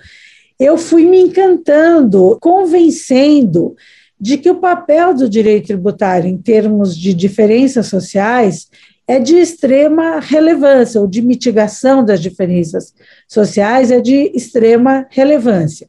eu 0.59 0.77
fui 0.77 1.05
me 1.05 1.21
encantando, 1.21 2.37
convencendo 2.41 3.75
de 4.19 4.37
que 4.37 4.49
o 4.49 4.59
papel 4.59 5.13
do 5.13 5.29
direito 5.29 5.67
tributário 5.67 6.29
em 6.29 6.37
termos 6.37 6.97
de 6.97 7.13
diferenças 7.13 7.87
sociais 7.87 8.67
é 9.07 9.17
de 9.17 9.37
extrema 9.37 10.19
relevância, 10.19 11.01
ou 11.01 11.07
de 11.07 11.21
mitigação 11.21 12.03
das 12.03 12.21
diferenças 12.21 12.93
sociais 13.27 13.89
é 13.89 14.01
de 14.01 14.31
extrema 14.35 15.07
relevância. 15.09 15.87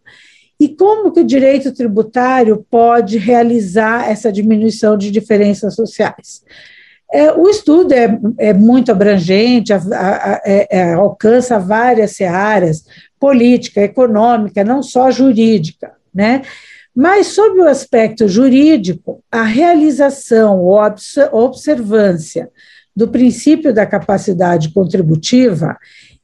E 0.58 0.68
como 0.68 1.10
que 1.10 1.20
o 1.20 1.26
direito 1.26 1.72
tributário 1.72 2.64
pode 2.70 3.18
realizar 3.18 4.08
essa 4.08 4.30
diminuição 4.30 4.96
de 4.96 5.10
diferenças 5.10 5.74
sociais? 5.74 6.42
É, 7.12 7.32
o 7.32 7.48
estudo 7.48 7.92
é, 7.92 8.18
é 8.38 8.52
muito 8.52 8.92
abrangente, 8.92 9.72
a, 9.72 9.76
a, 9.76 10.32
a, 10.32 10.42
é, 10.44 10.66
é, 10.70 10.92
alcança 10.92 11.58
várias 11.58 12.12
searas, 12.12 12.84
política, 13.20 13.82
econômica, 13.82 14.64
não 14.64 14.82
só 14.82 15.10
jurídica, 15.10 15.92
né? 16.12 16.42
Mas, 16.96 17.28
sob 17.28 17.60
o 17.60 17.68
aspecto 17.68 18.26
jurídico, 18.26 19.22
a 19.30 19.44
realização 19.44 20.60
ou 20.60 20.76
observância 21.32 22.50
do 22.96 23.06
princípio 23.06 23.72
da 23.72 23.86
capacidade 23.86 24.72
contributiva 24.72 25.78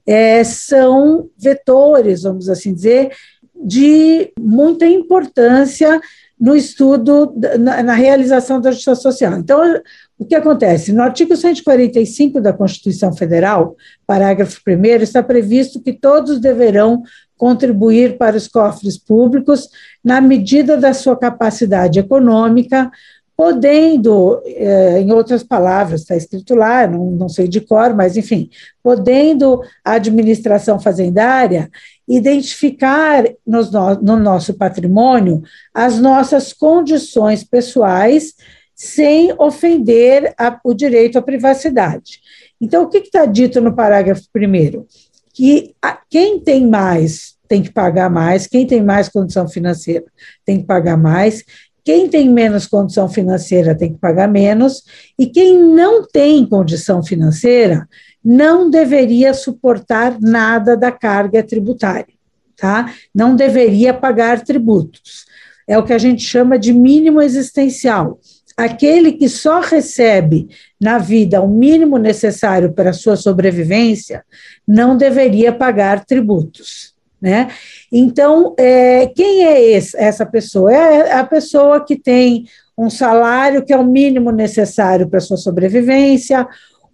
é, 0.04 0.42
são 0.42 1.28
vetores, 1.38 2.22
vamos 2.22 2.48
assim 2.48 2.74
dizer, 2.74 3.12
de 3.54 4.32
muita 4.38 4.86
importância 4.86 6.00
no 6.38 6.54
estudo, 6.54 7.34
na, 7.58 7.82
na 7.82 7.94
realização 7.94 8.60
da 8.60 8.70
justiça 8.70 8.94
social. 8.94 9.38
Então, 9.38 9.80
o 10.18 10.24
que 10.24 10.34
acontece? 10.34 10.92
No 10.92 11.02
artigo 11.02 11.34
145 11.34 12.40
da 12.40 12.52
Constituição 12.52 13.12
Federal, 13.14 13.74
parágrafo 14.06 14.60
1, 14.66 14.84
está 15.02 15.22
previsto 15.22 15.82
que 15.82 15.92
todos 15.92 16.38
deverão 16.38 17.02
contribuir 17.36 18.16
para 18.16 18.36
os 18.36 18.48
cofres 18.48 18.98
públicos 18.98 19.68
na 20.04 20.20
medida 20.20 20.76
da 20.76 20.94
sua 20.94 21.16
capacidade 21.16 21.98
econômica, 21.98 22.90
podendo, 23.36 24.40
eh, 24.46 25.00
em 25.00 25.12
outras 25.12 25.42
palavras, 25.42 26.00
está 26.00 26.16
escrito 26.16 26.54
lá, 26.54 26.86
não, 26.86 27.10
não 27.10 27.28
sei 27.28 27.46
de 27.46 27.60
cor, 27.60 27.94
mas 27.94 28.16
enfim, 28.16 28.48
podendo 28.82 29.60
a 29.84 29.92
administração 29.92 30.80
fazendária 30.80 31.70
identificar 32.08 33.24
no, 33.46 33.62
no 34.00 34.16
nosso 34.16 34.54
patrimônio 34.54 35.42
as 35.74 35.98
nossas 35.98 36.52
condições 36.52 37.44
pessoais 37.44 38.32
sem 38.74 39.34
ofender 39.38 40.34
a, 40.38 40.58
o 40.64 40.72
direito 40.72 41.18
à 41.18 41.22
privacidade. 41.22 42.20
Então, 42.60 42.84
o 42.84 42.88
que 42.88 42.98
está 42.98 43.26
dito 43.26 43.60
no 43.60 43.74
parágrafo 43.74 44.22
primeiro? 44.32 44.86
Que 45.34 45.74
a, 45.82 45.98
quem 46.08 46.40
tem 46.40 46.66
mais 46.66 47.36
tem 47.48 47.62
que 47.62 47.70
pagar 47.70 48.10
mais, 48.10 48.46
quem 48.46 48.66
tem 48.66 48.82
mais 48.82 49.08
condição 49.08 49.48
financeira 49.48 50.04
tem 50.44 50.58
que 50.58 50.66
pagar 50.66 50.96
mais, 50.96 51.44
quem 51.86 52.08
tem 52.08 52.28
menos 52.28 52.66
condição 52.66 53.08
financeira 53.08 53.72
tem 53.72 53.92
que 53.92 54.00
pagar 54.00 54.26
menos, 54.26 54.82
e 55.16 55.24
quem 55.24 55.56
não 55.56 56.04
tem 56.04 56.44
condição 56.44 57.00
financeira 57.00 57.88
não 58.24 58.68
deveria 58.68 59.32
suportar 59.32 60.20
nada 60.20 60.76
da 60.76 60.90
carga 60.90 61.44
tributária, 61.44 62.12
tá? 62.56 62.92
Não 63.14 63.36
deveria 63.36 63.94
pagar 63.94 64.42
tributos. 64.42 65.26
É 65.64 65.78
o 65.78 65.84
que 65.84 65.92
a 65.92 65.98
gente 65.98 66.24
chama 66.24 66.58
de 66.58 66.72
mínimo 66.72 67.22
existencial 67.22 68.18
aquele 68.56 69.12
que 69.12 69.28
só 69.28 69.60
recebe 69.60 70.48
na 70.80 70.96
vida 70.96 71.42
o 71.42 71.48
mínimo 71.48 71.98
necessário 71.98 72.72
para 72.72 72.88
a 72.88 72.94
sua 72.94 73.14
sobrevivência 73.14 74.24
não 74.66 74.96
deveria 74.96 75.52
pagar 75.52 76.06
tributos. 76.06 76.95
Né? 77.20 77.48
Então, 77.90 78.54
é, 78.58 79.06
quem 79.06 79.44
é 79.44 79.62
esse, 79.62 79.96
essa 79.96 80.26
pessoa? 80.26 80.72
É 80.72 81.12
a 81.12 81.24
pessoa 81.24 81.84
que 81.84 81.96
tem 81.96 82.44
um 82.76 82.90
salário 82.90 83.64
que 83.64 83.72
é 83.72 83.76
o 83.76 83.84
mínimo 83.84 84.30
necessário 84.30 85.08
para 85.08 85.20
sua 85.20 85.38
sobrevivência, 85.38 86.46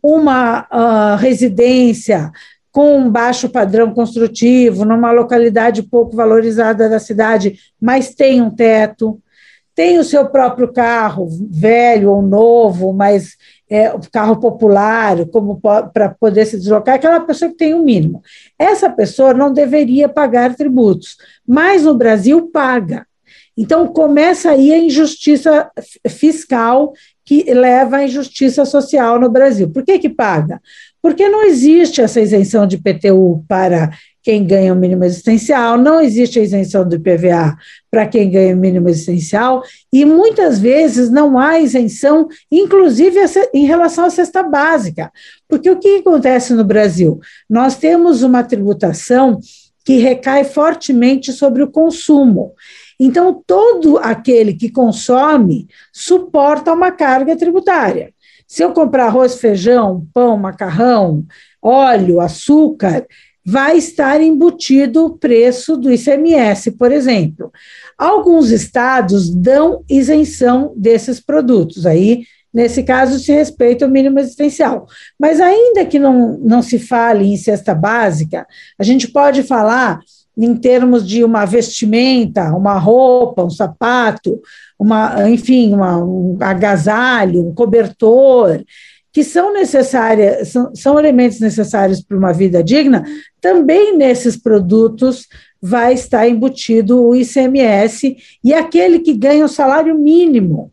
uma 0.02 0.66
uh, 0.70 1.16
residência 1.16 2.30
com 2.70 2.96
um 2.96 3.10
baixo 3.10 3.50
padrão 3.50 3.92
construtivo, 3.92 4.84
numa 4.84 5.12
localidade 5.12 5.82
pouco 5.82 6.16
valorizada 6.16 6.88
da 6.88 6.98
cidade, 6.98 7.58
mas 7.80 8.14
tem 8.14 8.40
um 8.40 8.50
teto, 8.50 9.20
tem 9.74 9.98
o 9.98 10.04
seu 10.04 10.26
próprio 10.26 10.72
carro, 10.72 11.28
velho 11.50 12.10
ou 12.10 12.22
novo, 12.22 12.92
mas 12.92 13.36
é, 13.72 13.90
carro 14.12 14.36
popular, 14.36 15.24
como 15.28 15.58
para 15.58 16.10
poder 16.20 16.44
se 16.44 16.58
deslocar, 16.58 16.96
aquela 16.96 17.20
pessoa 17.20 17.50
que 17.50 17.56
tem 17.56 17.72
o 17.72 17.78
um 17.78 17.84
mínimo. 17.84 18.22
Essa 18.58 18.90
pessoa 18.90 19.32
não 19.32 19.50
deveria 19.50 20.10
pagar 20.10 20.54
tributos, 20.54 21.16
mas 21.46 21.84
no 21.84 21.94
Brasil 21.94 22.50
paga. 22.52 23.06
Então 23.56 23.86
começa 23.86 24.50
aí 24.50 24.74
a 24.74 24.78
injustiça 24.78 25.70
fiscal 26.06 26.92
que 27.24 27.44
leva 27.54 27.96
à 27.96 28.04
injustiça 28.04 28.66
social 28.66 29.18
no 29.18 29.30
Brasil. 29.30 29.70
Por 29.70 29.82
que 29.82 29.98
que 29.98 30.10
paga? 30.10 30.60
Porque 31.00 31.26
não 31.28 31.42
existe 31.42 32.02
essa 32.02 32.20
isenção 32.20 32.66
de 32.66 32.76
PTU 32.76 33.42
para 33.48 33.90
quem 34.22 34.46
ganha 34.46 34.72
o 34.72 34.76
mínimo 34.76 35.04
existencial, 35.04 35.76
não 35.76 36.00
existe 36.00 36.38
a 36.38 36.42
isenção 36.42 36.88
do 36.88 36.94
IPVA 36.94 37.56
para 37.90 38.06
quem 38.06 38.30
ganha 38.30 38.54
o 38.54 38.58
mínimo 38.58 38.88
existencial, 38.88 39.62
e 39.92 40.04
muitas 40.04 40.58
vezes 40.58 41.10
não 41.10 41.38
há 41.38 41.58
isenção, 41.58 42.28
inclusive 42.50 43.18
em 43.52 43.66
relação 43.66 44.04
à 44.04 44.10
cesta 44.10 44.42
básica. 44.42 45.10
Porque 45.48 45.70
o 45.70 45.78
que 45.78 45.96
acontece 45.96 46.54
no 46.54 46.64
Brasil? 46.64 47.18
Nós 47.50 47.76
temos 47.76 48.22
uma 48.22 48.44
tributação 48.44 49.40
que 49.84 49.96
recai 49.96 50.44
fortemente 50.44 51.32
sobre 51.32 51.62
o 51.62 51.70
consumo. 51.70 52.54
Então, 52.98 53.42
todo 53.44 53.98
aquele 53.98 54.54
que 54.54 54.70
consome 54.70 55.66
suporta 55.92 56.72
uma 56.72 56.92
carga 56.92 57.36
tributária. 57.36 58.14
Se 58.46 58.62
eu 58.62 58.72
comprar 58.72 59.06
arroz, 59.06 59.36
feijão, 59.40 60.06
pão, 60.14 60.36
macarrão, 60.36 61.24
óleo, 61.60 62.20
açúcar, 62.20 63.06
vai 63.44 63.76
estar 63.76 64.20
embutido 64.20 65.06
o 65.06 65.18
preço 65.18 65.76
do 65.76 65.92
ICMS, 65.92 66.72
por 66.72 66.92
exemplo. 66.92 67.50
Alguns 67.98 68.50
estados 68.50 69.30
dão 69.30 69.82
isenção 69.88 70.72
desses 70.76 71.20
produtos, 71.20 71.84
aí, 71.84 72.24
nesse 72.54 72.82
caso, 72.82 73.18
se 73.18 73.32
respeita 73.32 73.86
o 73.86 73.90
mínimo 73.90 74.18
existencial. 74.18 74.86
Mas, 75.18 75.40
ainda 75.40 75.84
que 75.84 75.98
não, 75.98 76.38
não 76.38 76.62
se 76.62 76.78
fale 76.78 77.26
em 77.26 77.36
cesta 77.36 77.74
básica, 77.74 78.46
a 78.78 78.84
gente 78.84 79.08
pode 79.08 79.42
falar 79.42 80.00
em 80.36 80.54
termos 80.56 81.06
de 81.06 81.24
uma 81.24 81.44
vestimenta, 81.44 82.54
uma 82.54 82.78
roupa, 82.78 83.44
um 83.44 83.50
sapato, 83.50 84.40
uma, 84.78 85.28
enfim, 85.28 85.74
uma, 85.74 85.98
um 85.98 86.38
agasalho, 86.40 87.48
um 87.48 87.54
cobertor, 87.54 88.62
que 89.12 89.22
são 89.22 89.52
necessárias, 89.52 90.48
são, 90.48 90.74
são 90.74 90.98
elementos 90.98 91.38
necessários 91.38 92.00
para 92.00 92.16
uma 92.16 92.32
vida 92.32 92.64
digna, 92.64 93.04
também 93.40 93.96
nesses 93.96 94.36
produtos 94.36 95.28
vai 95.60 95.92
estar 95.92 96.26
embutido 96.26 97.00
o 97.00 97.14
ICMS 97.14 98.16
e 98.42 98.54
aquele 98.54 99.00
que 99.00 99.12
ganha 99.12 99.44
o 99.44 99.48
salário 99.48 99.96
mínimo, 99.96 100.72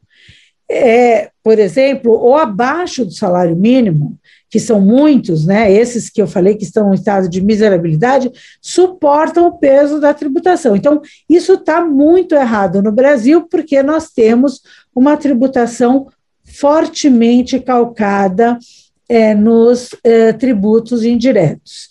é, 0.72 1.30
por 1.44 1.60
exemplo, 1.60 2.12
ou 2.12 2.38
abaixo 2.38 3.06
do 3.06 3.12
salário 3.12 3.56
mínimo, 3.56 4.18
que 4.50 4.60
são 4.60 4.82
muitos, 4.82 5.46
né, 5.46 5.72
esses 5.72 6.10
que 6.10 6.22
eu 6.22 6.28
falei 6.28 6.56
que 6.56 6.64
estão 6.64 6.92
em 6.92 6.96
estado 6.96 7.30
de 7.30 7.42
miserabilidade, 7.42 8.32
suportam 8.60 9.48
o 9.48 9.60
peso 9.60 10.00
da 10.00 10.12
tributação. 10.12 10.76
Então, 10.76 11.02
isso 11.30 11.54
está 11.54 11.86
muito 11.86 12.34
errado 12.34 12.82
no 12.82 12.92
Brasil, 12.92 13.48
porque 13.48 13.84
nós 13.84 14.10
temos 14.10 14.62
uma 14.96 15.16
tributação 15.16 16.08
fortemente 16.50 17.60
calcada 17.60 18.58
é, 19.08 19.34
nos 19.34 19.96
é, 20.04 20.34
tributos 20.34 21.04
indiretos, 21.04 21.90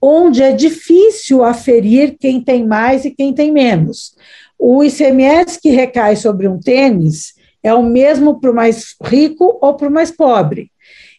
onde 0.00 0.42
é 0.42 0.52
difícil 0.52 1.44
aferir 1.44 2.16
quem 2.18 2.40
tem 2.40 2.66
mais 2.66 3.04
e 3.04 3.10
quem 3.10 3.32
tem 3.32 3.52
menos. 3.52 4.14
O 4.58 4.84
ICMS 4.84 5.60
que 5.60 5.70
recai 5.70 6.16
sobre 6.16 6.46
um 6.46 6.58
tênis 6.58 7.34
é 7.62 7.72
o 7.74 7.82
mesmo 7.82 8.40
para 8.40 8.50
o 8.50 8.54
mais 8.54 8.94
rico 9.02 9.58
ou 9.60 9.74
para 9.74 9.88
o 9.88 9.92
mais 9.92 10.10
pobre. 10.10 10.70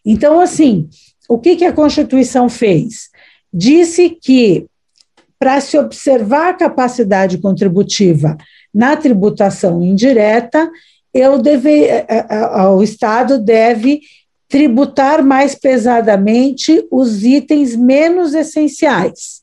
Então, 0.06 0.40
assim, 0.40 0.90
o 1.30 1.38
que, 1.38 1.56
que 1.56 1.66
a 1.66 1.74
Constituição 1.74 2.50
fez? 2.50 3.10
Disse 3.54 4.10
que, 4.10 4.66
para 5.38 5.60
se 5.62 5.78
observar 5.78 6.50
a 6.50 6.54
capacidade 6.54 7.38
contributiva 7.38 8.38
na 8.74 8.96
tributação 8.96 9.84
indireta, 9.84 10.70
eu 11.14 11.38
deve, 11.38 11.88
o 12.76 12.82
Estado 12.82 13.40
deve 13.40 14.02
tributar 14.48 15.24
mais 15.24 15.56
pesadamente 15.56 16.86
os 16.92 17.24
itens 17.24 17.76
menos 17.76 18.34
essenciais. 18.34 19.42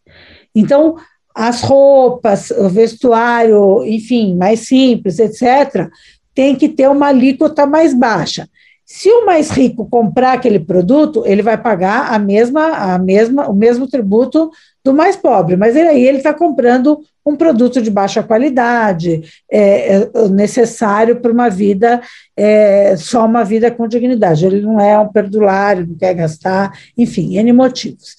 Então, 0.55 0.97
as 1.35 1.63
roupas, 1.63 2.51
o 2.51 2.69
vestuário, 2.69 3.85
enfim, 3.85 4.37
mais 4.37 4.67
simples, 4.67 5.19
etc., 5.19 5.89
tem 6.35 6.55
que 6.55 6.69
ter 6.69 6.89
uma 6.89 7.09
alíquota 7.09 7.67
mais 7.67 7.95
baixa. 7.95 8.49
Se 8.91 9.11
o 9.11 9.27
mais 9.27 9.51
rico 9.51 9.87
comprar 9.87 10.33
aquele 10.33 10.59
produto, 10.59 11.23
ele 11.27 11.43
vai 11.43 11.59
pagar 11.59 12.11
a 12.11 12.19
mesma, 12.19 12.95
a 12.95 12.99
mesma, 12.99 13.47
o 13.47 13.53
mesmo 13.53 13.87
tributo 13.87 14.51
do 14.83 14.95
mais 14.95 15.15
pobre, 15.15 15.59
mas 15.59 15.77
ele, 15.77 15.89
aí 15.89 16.07
ele 16.07 16.17
está 16.17 16.33
comprando 16.33 16.99
um 17.25 17.37
produto 17.37 17.83
de 17.83 17.91
baixa 17.91 18.23
qualidade, 18.23 19.21
é, 19.53 19.97
é 19.97 20.29
necessário 20.31 21.21
para 21.21 21.31
uma 21.31 21.51
vida, 21.51 22.01
é, 22.35 22.97
só 22.97 23.27
uma 23.27 23.45
vida 23.45 23.71
com 23.71 23.87
dignidade. 23.87 24.47
Ele 24.47 24.63
não 24.63 24.81
é 24.81 24.99
um 24.99 25.09
perdulário, 25.09 25.87
não 25.87 25.95
quer 25.95 26.15
gastar, 26.15 26.73
enfim, 26.97 27.37
N 27.37 27.53
motivos. 27.53 28.17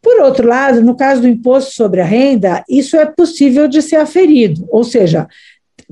Por 0.00 0.18
outro 0.22 0.48
lado, 0.48 0.80
no 0.80 0.96
caso 0.96 1.20
do 1.20 1.28
imposto 1.28 1.74
sobre 1.74 2.00
a 2.00 2.06
renda, 2.06 2.64
isso 2.66 2.96
é 2.96 3.04
possível 3.04 3.68
de 3.68 3.82
ser 3.82 3.96
aferido, 3.96 4.66
ou 4.70 4.82
seja, 4.82 5.28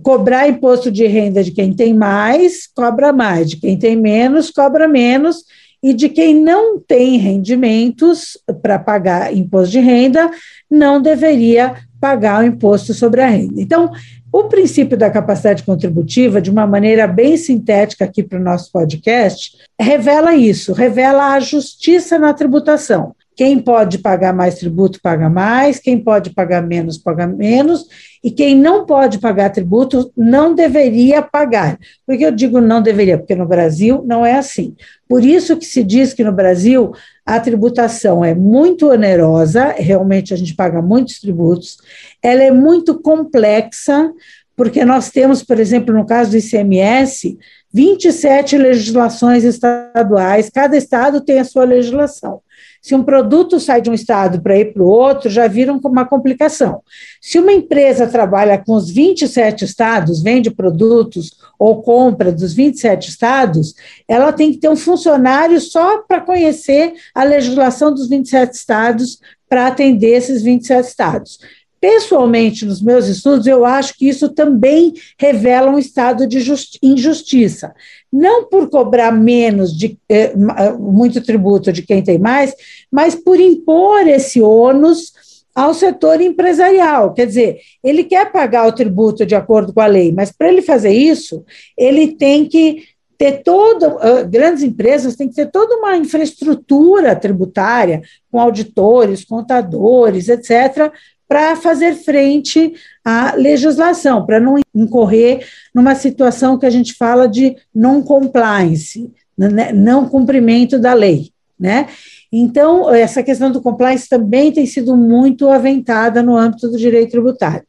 cobrar 0.02 0.48
imposto 0.48 0.90
de 0.90 1.06
renda 1.06 1.42
de 1.42 1.50
quem 1.50 1.72
tem 1.72 1.92
mais, 1.92 2.66
cobra 2.66 3.12
mais, 3.12 3.50
de 3.50 3.56
quem 3.56 3.76
tem 3.76 3.96
menos, 3.96 4.50
cobra 4.50 4.86
menos, 4.86 5.44
e 5.82 5.92
de 5.92 6.08
quem 6.08 6.34
não 6.34 6.78
tem 6.78 7.18
rendimentos 7.18 8.38
para 8.62 8.78
pagar 8.78 9.36
imposto 9.36 9.72
de 9.72 9.80
renda, 9.80 10.30
não 10.70 11.02
deveria 11.02 11.74
pagar 12.00 12.42
o 12.42 12.46
imposto 12.46 12.94
sobre 12.94 13.20
a 13.20 13.26
renda. 13.26 13.60
Então, 13.60 13.90
o 14.32 14.44
princípio 14.44 14.96
da 14.96 15.10
capacidade 15.10 15.62
contributiva, 15.62 16.40
de 16.40 16.50
uma 16.50 16.66
maneira 16.66 17.06
bem 17.06 17.36
sintética 17.36 18.04
aqui 18.04 18.22
para 18.22 18.38
o 18.38 18.42
nosso 18.42 18.72
podcast, 18.72 19.58
revela 19.78 20.34
isso, 20.34 20.72
revela 20.72 21.34
a 21.34 21.40
justiça 21.40 22.18
na 22.18 22.32
tributação. 22.32 23.14
Quem 23.34 23.58
pode 23.58 23.98
pagar 23.98 24.34
mais 24.34 24.56
tributo, 24.56 25.00
paga 25.02 25.28
mais, 25.30 25.78
quem 25.78 25.98
pode 25.98 26.30
pagar 26.30 26.62
menos, 26.62 26.98
paga 26.98 27.26
menos, 27.26 27.86
e 28.22 28.30
quem 28.30 28.56
não 28.56 28.84
pode 28.84 29.18
pagar 29.18 29.50
tributo 29.50 30.12
não 30.16 30.54
deveria 30.54 31.22
pagar. 31.22 31.78
Por 32.06 32.16
que 32.16 32.24
eu 32.24 32.30
digo 32.30 32.60
não 32.60 32.82
deveria? 32.82 33.18
Porque 33.18 33.34
no 33.34 33.46
Brasil 33.46 34.04
não 34.06 34.24
é 34.24 34.34
assim. 34.34 34.74
Por 35.08 35.24
isso 35.24 35.56
que 35.56 35.64
se 35.64 35.82
diz 35.82 36.12
que 36.12 36.22
no 36.22 36.32
Brasil 36.32 36.92
a 37.24 37.40
tributação 37.40 38.24
é 38.24 38.34
muito 38.34 38.90
onerosa, 38.90 39.74
realmente 39.76 40.34
a 40.34 40.36
gente 40.36 40.54
paga 40.54 40.82
muitos 40.82 41.20
tributos, 41.20 41.78
ela 42.22 42.42
é 42.42 42.50
muito 42.50 43.00
complexa, 43.00 44.12
porque 44.54 44.84
nós 44.84 45.10
temos, 45.10 45.42
por 45.42 45.58
exemplo, 45.58 45.94
no 45.94 46.04
caso 46.04 46.30
do 46.30 46.36
ICMS, 46.36 47.38
27 47.72 48.58
legislações 48.58 49.44
estaduais, 49.44 50.50
cada 50.50 50.76
estado 50.76 51.20
tem 51.20 51.38
a 51.38 51.44
sua 51.44 51.64
legislação. 51.64 52.40
Se 52.82 52.96
um 52.96 53.04
produto 53.04 53.60
sai 53.60 53.80
de 53.80 53.88
um 53.88 53.94
estado 53.94 54.42
para 54.42 54.58
ir 54.58 54.74
para 54.74 54.82
o 54.82 54.88
outro, 54.88 55.30
já 55.30 55.46
viram 55.46 55.80
uma 55.84 56.04
complicação. 56.04 56.82
Se 57.20 57.38
uma 57.38 57.52
empresa 57.52 58.08
trabalha 58.08 58.58
com 58.58 58.74
os 58.74 58.90
27 58.90 59.64
estados, 59.64 60.20
vende 60.20 60.50
produtos 60.50 61.30
ou 61.56 61.80
compra 61.80 62.32
dos 62.32 62.52
27 62.52 63.08
estados, 63.08 63.74
ela 64.08 64.32
tem 64.32 64.50
que 64.50 64.58
ter 64.58 64.68
um 64.68 64.74
funcionário 64.74 65.60
só 65.60 65.98
para 66.02 66.20
conhecer 66.20 66.94
a 67.14 67.22
legislação 67.22 67.94
dos 67.94 68.08
27 68.08 68.52
estados 68.52 69.20
para 69.48 69.68
atender 69.68 70.16
esses 70.16 70.42
27 70.42 70.88
estados. 70.88 71.38
Pessoalmente, 71.80 72.64
nos 72.64 72.80
meus 72.80 73.08
estudos, 73.08 73.46
eu 73.46 73.64
acho 73.64 73.96
que 73.96 74.08
isso 74.08 74.28
também 74.28 74.92
revela 75.18 75.70
um 75.70 75.78
estado 75.78 76.28
de 76.28 76.38
injustiça. 76.82 77.74
Não 78.12 78.44
por 78.44 78.68
cobrar 78.68 79.10
menos 79.10 79.76
de 79.76 79.98
eh, 80.08 80.34
muito 80.78 81.22
tributo 81.22 81.72
de 81.72 81.82
quem 81.82 82.02
tem 82.02 82.18
mais, 82.18 82.54
mas 82.90 83.14
por 83.14 83.40
impor 83.40 84.06
esse 84.06 84.42
ônus 84.42 85.12
ao 85.54 85.74
setor 85.74 86.20
empresarial. 86.20 87.12
Quer 87.12 87.26
dizer, 87.26 87.58
ele 87.82 88.04
quer 88.04 88.30
pagar 88.30 88.66
o 88.66 88.72
tributo 88.72 89.24
de 89.24 89.34
acordo 89.34 89.72
com 89.72 89.80
a 89.80 89.86
lei, 89.86 90.12
mas 90.12 90.32
para 90.32 90.48
ele 90.48 90.62
fazer 90.62 90.92
isso, 90.92 91.44
ele 91.76 92.14
tem 92.14 92.46
que 92.46 92.84
ter 93.22 93.42
toda, 93.42 93.88
uh, 93.88 94.28
grandes 94.28 94.64
empresas 94.64 95.14
têm 95.14 95.28
que 95.28 95.34
ter 95.34 95.50
toda 95.50 95.76
uma 95.76 95.96
infraestrutura 95.96 97.14
tributária, 97.14 98.02
com 98.30 98.40
auditores, 98.40 99.24
contadores, 99.24 100.28
etc., 100.28 100.92
para 101.32 101.56
fazer 101.56 101.94
frente 101.94 102.74
à 103.02 103.34
legislação, 103.34 104.26
para 104.26 104.38
não 104.38 104.56
incorrer 104.74 105.46
numa 105.74 105.94
situação 105.94 106.58
que 106.58 106.66
a 106.66 106.70
gente 106.70 106.92
fala 106.92 107.26
de 107.26 107.56
non-compliance, 107.74 109.10
né, 109.38 109.72
não 109.72 110.06
cumprimento 110.06 110.78
da 110.78 110.92
lei. 110.92 111.30
Né? 111.58 111.88
Então, 112.30 112.94
essa 112.94 113.22
questão 113.22 113.50
do 113.50 113.62
compliance 113.62 114.06
também 114.10 114.52
tem 114.52 114.66
sido 114.66 114.94
muito 114.94 115.48
aventada 115.48 116.22
no 116.22 116.36
âmbito 116.36 116.68
do 116.68 116.76
direito 116.76 117.12
tributário. 117.12 117.64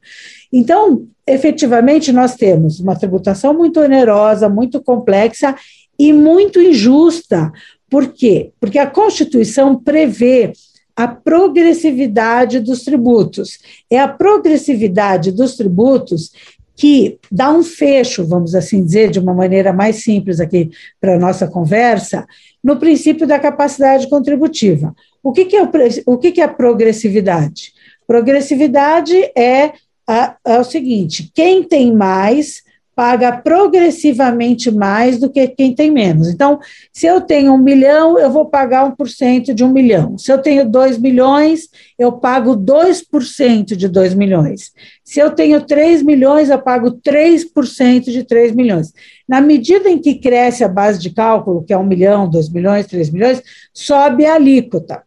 Então, 0.52 1.08
efetivamente, 1.26 2.12
nós 2.12 2.36
temos 2.36 2.82
uma 2.82 2.97
tributação 2.97 3.54
muito 3.54 3.80
onerosa, 3.80 4.49
muito 4.49 4.82
complexa 4.82 5.56
e 5.97 6.12
muito 6.12 6.60
injusta. 6.60 7.49
Por 7.89 8.10
quê? 8.10 8.52
Porque 8.60 8.78
a 8.78 8.88
Constituição 8.88 9.73
prevê 9.73 10.52
a 10.95 11.08
progressividade 11.08 12.60
dos 12.60 12.84
tributos. 12.84 13.60
É 13.89 13.99
a 13.99 14.08
progressividade 14.08 15.32
dos 15.32 15.56
tributos 15.56 16.32
que 16.75 17.19
dá 17.32 17.51
um 17.51 17.63
fecho, 17.63 18.25
vamos 18.25 18.56
assim 18.56 18.84
dizer, 18.84 19.12
de 19.12 19.19
uma 19.19 19.34
maneira 19.34 19.71
mais 19.71 20.03
simples 20.03 20.39
aqui 20.39 20.71
para 20.99 21.15
a 21.15 21.19
nossa 21.19 21.47
conversa, 21.47 22.25
no 22.63 22.77
princípio 22.77 23.27
da 23.27 23.39
capacidade 23.39 24.08
contributiva. 24.10 24.95
O 25.21 25.32
que, 25.32 25.45
que 25.45 25.56
é, 25.56 25.63
o, 25.63 25.69
o 26.08 26.17
que, 26.17 26.32
que 26.32 26.41
é 26.41 26.45
a 26.45 26.47
progressividade? 26.47 27.73
Progressividade 28.08 29.15
é, 29.38 29.73
a, 30.08 30.36
é 30.45 30.60
o 30.60 30.63
seguinte: 30.63 31.32
quem 31.34 31.63
tem 31.63 31.93
mais 31.93 32.63
paga 32.95 33.32
progressivamente 33.32 34.69
mais 34.69 35.19
do 35.19 35.29
que 35.29 35.47
quem 35.47 35.73
tem 35.73 35.89
menos. 35.89 36.29
Então, 36.29 36.60
se 36.91 37.08
eu 37.08 37.21
tenho 37.21 37.53
um 37.53 37.58
milhão, 37.58 38.19
eu 38.19 38.29
vou 38.29 38.45
pagar 38.45 38.91
1% 38.95 39.53
de 39.53 39.63
um 39.63 39.71
milhão. 39.71 40.17
Se 40.17 40.32
eu 40.32 40.38
tenho 40.38 40.69
2 40.69 40.97
milhões, 40.99 41.69
eu 41.97 42.12
pago 42.12 42.56
2% 42.56 43.75
de 43.75 43.88
2 43.88 44.13
milhões. 44.13 44.71
Se 45.03 45.19
eu 45.19 45.32
tenho 45.32 45.62
3 45.62 46.03
milhões, 46.03 46.49
eu 46.49 46.62
pago 46.62 46.91
3% 46.91 48.12
de 48.12 48.23
3 48.23 48.53
milhões. 48.53 48.93
Na 49.27 49.41
medida 49.41 49.89
em 49.89 49.97
que 49.97 50.15
cresce 50.15 50.63
a 50.63 50.67
base 50.67 50.99
de 50.99 51.10
cálculo, 51.10 51.63
que 51.63 51.73
é 51.73 51.77
1 51.77 51.84
milhão, 51.84 52.29
2 52.29 52.49
milhões, 52.49 52.86
3 52.86 53.10
milhões, 53.10 53.41
sobe 53.73 54.25
a 54.25 54.36
alíquota. 54.36 55.01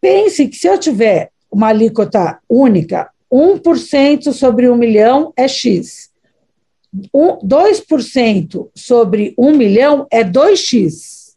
Pense 0.00 0.46
que 0.46 0.56
se 0.56 0.68
eu 0.68 0.78
tiver 0.78 1.30
uma 1.50 1.68
alíquota 1.68 2.38
única, 2.48 3.10
1% 3.32 4.32
sobre 4.32 4.68
1 4.68 4.76
milhão 4.76 5.32
é 5.36 5.48
X 5.48 6.05
um, 7.12 7.38
2% 7.38 8.68
sobre 8.74 9.34
1 9.38 9.56
milhão 9.56 10.06
é 10.10 10.24
2x. 10.24 11.34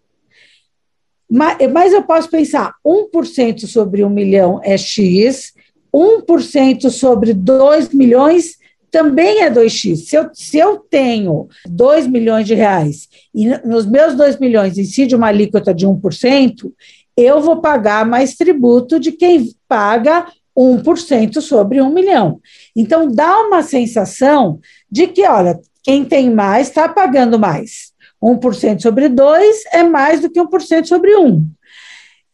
Mas, 1.30 1.58
mas 1.72 1.94
eu 1.94 2.04
posso 2.04 2.30
pensar, 2.30 2.74
1% 2.86 3.68
sobre 3.68 4.04
1 4.04 4.10
milhão 4.10 4.60
é 4.64 4.78
x, 4.78 5.54
1% 5.94 6.90
sobre 6.90 7.34
2 7.34 7.90
milhões 7.90 8.58
também 8.90 9.44
é 9.44 9.52
2x. 9.52 9.98
Se 9.98 10.16
eu, 10.16 10.30
se 10.34 10.58
eu 10.58 10.78
tenho 10.78 11.48
2 11.68 12.08
milhões 12.08 12.48
de 12.48 12.56
reais 12.56 13.08
e 13.34 13.48
nos 13.66 13.86
meus 13.86 14.16
2 14.16 14.40
milhões 14.40 14.78
incide 14.78 15.16
uma 15.16 15.28
alíquota 15.28 15.74
de 15.74 15.86
1%, 15.86 16.72
eu 17.16 17.42
vou 17.42 17.62
pagar 17.62 18.06
mais 18.06 18.36
tributo 18.36 19.00
de 19.00 19.12
quem 19.12 19.54
paga 19.68 20.26
1% 20.58 21.42
sobre 21.42 21.82
1 21.82 21.94
milhão. 21.94 22.40
Então, 22.76 23.08
dá 23.08 23.42
uma 23.42 23.62
sensação 23.62 24.60
de 24.92 25.08
que, 25.08 25.26
olha, 25.28 25.60
quem 25.84 26.06
tem 26.06 26.30
mais 26.30 26.68
está 26.68 26.88
pagando 26.88 27.40
mais. 27.40 27.90
1% 28.22 28.82
sobre 28.82 29.08
2 29.08 29.64
é 29.72 29.84
mais 29.84 30.20
do 30.20 30.30
que 30.30 30.42
1% 30.42 30.86
sobre 30.86 31.16
1. 31.16 31.46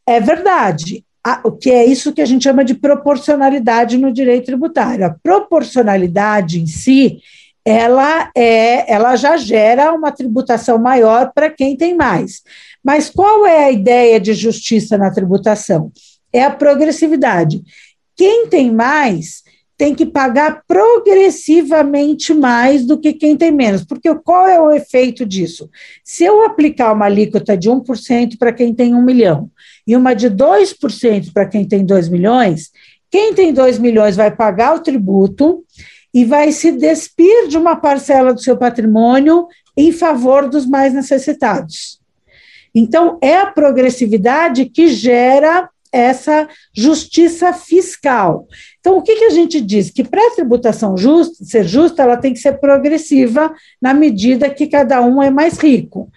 É 0.08 0.20
verdade. 0.20 1.04
O 1.44 1.52
que 1.52 1.72
é 1.72 1.86
isso 1.86 2.13
que 2.13 2.22
a 2.22 2.26
gente 2.26 2.44
chama 2.44 2.63
de 2.63 2.76
proporcionalidade 2.76 3.98
no 3.98 4.12
direito 4.12 4.46
tributário. 4.46 5.06
A 5.06 5.15
proporcionalidade 5.24 6.62
em 6.62 6.68
si, 6.68 7.20
ela 7.63 8.30
é, 8.36 8.91
ela 8.91 9.15
já 9.15 9.36
gera 9.36 9.91
uma 9.91 10.12
tributação 10.12 10.78
maior 10.78 11.32
para 11.34 11.50
quem 11.50 11.76
tem 11.76 11.96
mais. 11.96 12.44
Mas 12.84 13.10
qual 13.10 13.46
é 13.48 13.65
a 13.65 13.72
ideia 13.72 14.20
de 14.20 14.36
justiça 14.36 14.98
na 14.98 15.12
tributação? 15.12 15.91
É 16.32 16.44
a 16.44 16.52
progressividade. 16.52 17.63
Quem 18.15 18.48
tem 18.48 18.72
mais 18.72 19.44
tem 19.78 19.94
que 19.94 20.06
pagar 20.06 20.64
progressivamente 20.68 22.34
mais 22.34 22.86
do 22.86 22.98
que 22.98 23.14
quem 23.14 23.36
tem 23.36 23.52
menos. 23.52 23.84
Porque 23.84 24.14
qual 24.16 24.48
é 24.48 24.60
o 24.60 24.72
efeito 24.72 25.26
disso? 25.26 25.70
Se 26.04 26.24
eu 26.24 26.46
aplicar 26.46 26.94
uma 26.94 27.06
alíquota 27.06 27.58
de 27.58 27.70
1% 27.70 28.38
para 28.38 28.54
quem 28.54 28.74
tem 28.74 28.96
1 28.96 29.02
milhão 29.02 29.50
e 29.86 29.96
uma 29.96 30.14
de 30.14 30.30
2% 30.30 31.34
para 31.34 31.46
quem 31.46 31.66
tem 31.66 31.86
2 31.86 32.10
milhões, 32.10 32.72
quem 33.12 33.34
tem 33.34 33.54
2 33.54 33.78
milhões 33.80 34.16
vai 34.16 34.32
pagar 34.32 34.76
o 34.76 34.80
tributo 34.80 35.64
e 36.14 36.24
vai 36.24 36.52
se 36.52 36.72
despir 36.72 37.48
de 37.50 37.58
uma 37.58 37.76
parcela 37.76 38.34
do 38.34 38.42
seu 38.42 38.56
patrimônio 38.58 39.48
em 39.78 39.92
favor 39.92 40.50
dos 40.50 40.66
mais 40.66 40.94
necessitados. 40.94 42.00
Então, 42.74 43.18
é 43.22 43.38
a 43.38 43.48
progressividade 43.48 44.66
que 44.66 44.88
gera 44.88 45.70
essa 45.92 46.48
justiça 46.76 47.54
fiscal. 47.54 48.48
Então, 48.86 49.00
o 49.00 49.02
que, 49.02 49.15
que 49.15 49.24
a 49.24 49.32
gente 49.32 49.60
diz? 49.60 49.89
Que 49.89 50.04
para 50.04 50.28
a 50.28 50.36
tributação 50.36 50.95
justa, 50.95 51.43
ser 51.43 51.63
justa, 51.67 52.04
ela 52.04 52.17
tem 52.17 52.32
que 52.32 52.39
ser 52.39 52.60
progressiva 52.60 53.52
na 53.82 53.95
medida 53.95 54.48
que 54.48 54.67
cada 54.67 55.02
um 55.02 55.24
é 55.24 55.32
mais 55.32 55.58
rico. 55.58 56.08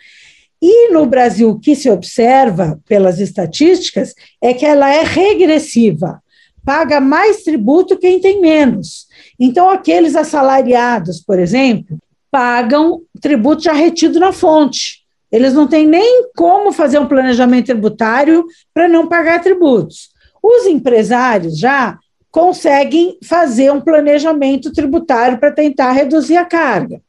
E 0.61 0.93
no 0.93 1.07
Brasil, 1.07 1.49
o 1.49 1.59
que 1.59 1.75
se 1.75 1.89
observa 1.89 2.79
pelas 2.87 3.21
estatísticas 3.21 4.13
é 4.43 4.53
que 4.53 4.67
ela 4.67 4.93
é 4.93 5.03
regressiva, 5.03 6.23
paga 6.63 7.01
mais 7.01 7.43
tributo 7.43 7.97
quem 7.97 8.21
tem 8.21 8.39
menos. 8.39 9.07
Então, 9.41 9.71
aqueles 9.71 10.15
assalariados, 10.15 11.23
por 11.23 11.39
exemplo, 11.39 11.97
pagam 12.31 13.01
tributo 13.19 13.63
já 13.63 13.73
retido 13.73 14.21
na 14.21 14.31
fonte. 14.31 15.07
Eles 15.33 15.55
não 15.55 15.67
têm 15.67 15.87
nem 15.87 16.29
como 16.37 16.71
fazer 16.71 16.99
um 16.99 17.09
planejamento 17.09 17.65
tributário 17.65 18.45
para 18.75 18.87
não 18.87 19.09
pagar 19.09 19.41
tributos. 19.41 20.11
Os 20.43 20.67
empresários 20.67 21.59
já 21.59 21.99
conseguem 22.31 23.19
fazer 23.25 23.73
um 23.73 23.81
planejamento 23.81 24.73
tributário 24.73 25.39
para 25.39 25.53
tentar 25.53 25.93
reduzir 25.93 26.37
a 26.37 26.45
carga. 26.45 27.01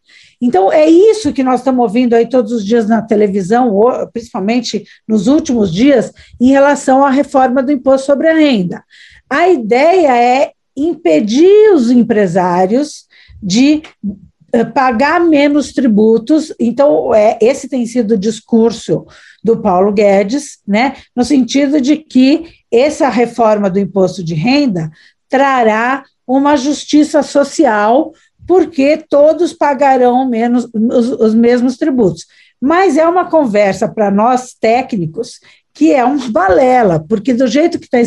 Então, 0.41 0.71
é 0.71 0.89
isso 0.89 1.33
que 1.33 1.43
nós 1.43 1.59
estamos 1.59 1.83
ouvindo 1.83 2.13
aí 2.13 2.27
todos 2.29 2.53
os 2.53 2.65
dias 2.65 2.87
na 2.87 3.01
televisão, 3.01 3.77
principalmente 4.13 4.85
nos 5.07 5.27
últimos 5.27 5.71
dias, 5.73 6.13
em 6.39 6.47
relação 6.47 7.05
à 7.05 7.09
reforma 7.09 7.61
do 7.61 7.71
imposto 7.71 8.05
sobre 8.05 8.29
a 8.29 8.33
renda. 8.33 8.83
A 9.29 9.49
ideia 9.49 10.17
é 10.17 10.51
impedir 10.75 11.73
os 11.73 11.91
empresários 11.91 13.05
de 13.43 13.83
pagar 14.73 15.19
menos 15.19 15.71
tributos. 15.71 16.53
Então, 16.59 17.13
é, 17.13 17.37
esse 17.41 17.67
tem 17.67 17.85
sido 17.85 18.13
o 18.13 18.17
discurso 18.17 19.05
do 19.43 19.57
Paulo 19.57 19.91
Guedes, 19.91 20.59
né, 20.67 20.95
no 21.15 21.23
sentido 21.23 21.79
de 21.79 21.97
que 21.97 22.45
essa 22.71 23.09
reforma 23.09 23.69
do 23.69 23.79
imposto 23.79 24.23
de 24.23 24.33
renda 24.33 24.91
trará 25.27 26.03
uma 26.27 26.55
justiça 26.55 27.23
social 27.23 28.13
porque 28.47 28.97
todos 28.97 29.53
pagarão 29.53 30.27
menos 30.27 30.67
os, 30.73 31.09
os 31.11 31.35
mesmos 31.35 31.77
tributos. 31.77 32.25
Mas 32.59 32.97
é 32.97 33.07
uma 33.07 33.29
conversa 33.29 33.87
para 33.87 34.11
nós 34.11 34.53
técnicos 34.53 35.39
que 35.79 35.93
é 35.93 36.03
uma 36.03 36.29
balela, 36.29 37.05
porque 37.07 37.33
do 37.33 37.47
jeito 37.47 37.79
que 37.79 37.85
está 37.85 37.99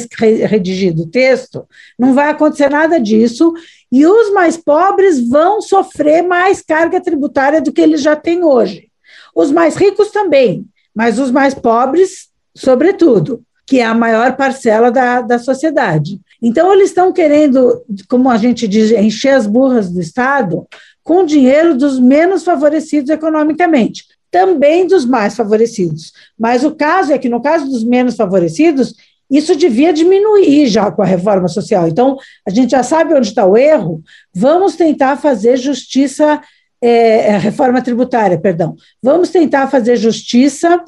redigido 0.47 1.05
o 1.05 1.09
texto, 1.09 1.67
não 1.99 2.13
vai 2.13 2.29
acontecer 2.29 2.69
nada 2.69 3.01
disso, 3.01 3.55
e 3.93 4.07
os 4.07 4.33
mais 4.33 4.57
pobres 4.57 5.29
vão 5.29 5.61
sofrer 5.61 6.23
mais 6.23 6.63
carga 6.63 6.99
tributária 6.99 7.61
do 7.61 7.71
que 7.71 7.81
eles 7.83 8.01
já 8.01 8.17
têm 8.17 8.43
hoje. 8.43 8.89
Os 9.37 9.53
mais 9.53 9.77
ricos 9.77 10.11
também, 10.11 10.65
mas 10.95 11.19
os 11.19 11.31
mais 11.31 11.53
pobres, 11.53 12.29
sobretudo, 12.57 13.43
que 13.67 13.81
é 13.81 13.85
a 13.85 13.95
maior 13.95 14.35
parcela 14.35 14.91
da, 14.91 15.21
da 15.21 15.39
sociedade. 15.39 16.19
Então, 16.41 16.73
eles 16.73 16.89
estão 16.89 17.13
querendo, 17.13 17.83
como 18.09 18.31
a 18.31 18.39
gente 18.39 18.67
diz, 18.67 18.91
encher 18.91 19.35
as 19.35 19.47
burras 19.47 19.91
do 19.91 20.01
Estado 20.01 20.67
com 21.05 21.25
dinheiro 21.25 21.77
dos 21.77 21.99
menos 21.99 22.45
favorecidos 22.45 23.11
economicamente, 23.11 24.05
também 24.31 24.87
dos 24.87 25.05
mais 25.05 25.37
favorecidos. 25.37 26.13
Mas 26.39 26.65
o 26.65 26.75
caso 26.75 27.13
é 27.13 27.19
que, 27.19 27.29
no 27.29 27.43
caso 27.43 27.67
dos 27.67 27.85
menos 27.85 28.17
favorecidos, 28.17 28.95
isso 29.33 29.57
devia 29.57 29.93
diminuir 29.93 30.67
já 30.67 30.91
com 30.91 31.01
a 31.01 31.07
reforma 31.07 31.49
social. 31.49 31.89
Então, 31.89 32.19
a 32.47 32.51
gente 32.51 32.73
já 32.73 32.83
sabe 32.83 33.15
onde 33.15 33.29
está 33.29 33.47
o 33.47 33.57
erro, 33.57 34.03
vamos 34.35 34.77
tentar 34.77 35.17
fazer 35.17 35.57
justiça, 35.57 36.41
é, 36.81 37.29
é 37.29 37.39
reforma 37.39 37.81
tributária, 37.81 38.39
perdão, 38.39 38.77
vamos 39.03 39.31
tentar 39.31 39.69
fazer 39.69 39.97
justiça 39.97 40.85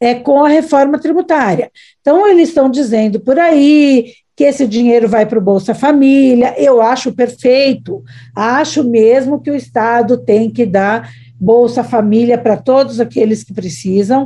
é, 0.00 0.14
com 0.14 0.44
a 0.44 0.48
reforma 0.48 0.98
tributária. 0.98 1.70
Então, 2.00 2.26
eles 2.26 2.48
estão 2.48 2.68
dizendo 2.68 3.20
por 3.20 3.38
aí 3.38 4.12
que 4.36 4.42
esse 4.42 4.66
dinheiro 4.66 5.08
vai 5.08 5.24
para 5.24 5.38
o 5.38 5.42
Bolsa 5.42 5.72
Família, 5.74 6.54
eu 6.58 6.82
acho 6.82 7.12
perfeito, 7.12 8.02
acho 8.34 8.82
mesmo 8.82 9.40
que 9.40 9.50
o 9.50 9.54
Estado 9.54 10.18
tem 10.18 10.50
que 10.50 10.66
dar 10.66 11.08
Bolsa 11.40 11.84
Família 11.84 12.36
para 12.36 12.56
todos 12.56 12.98
aqueles 12.98 13.44
que 13.44 13.54
precisam. 13.54 14.24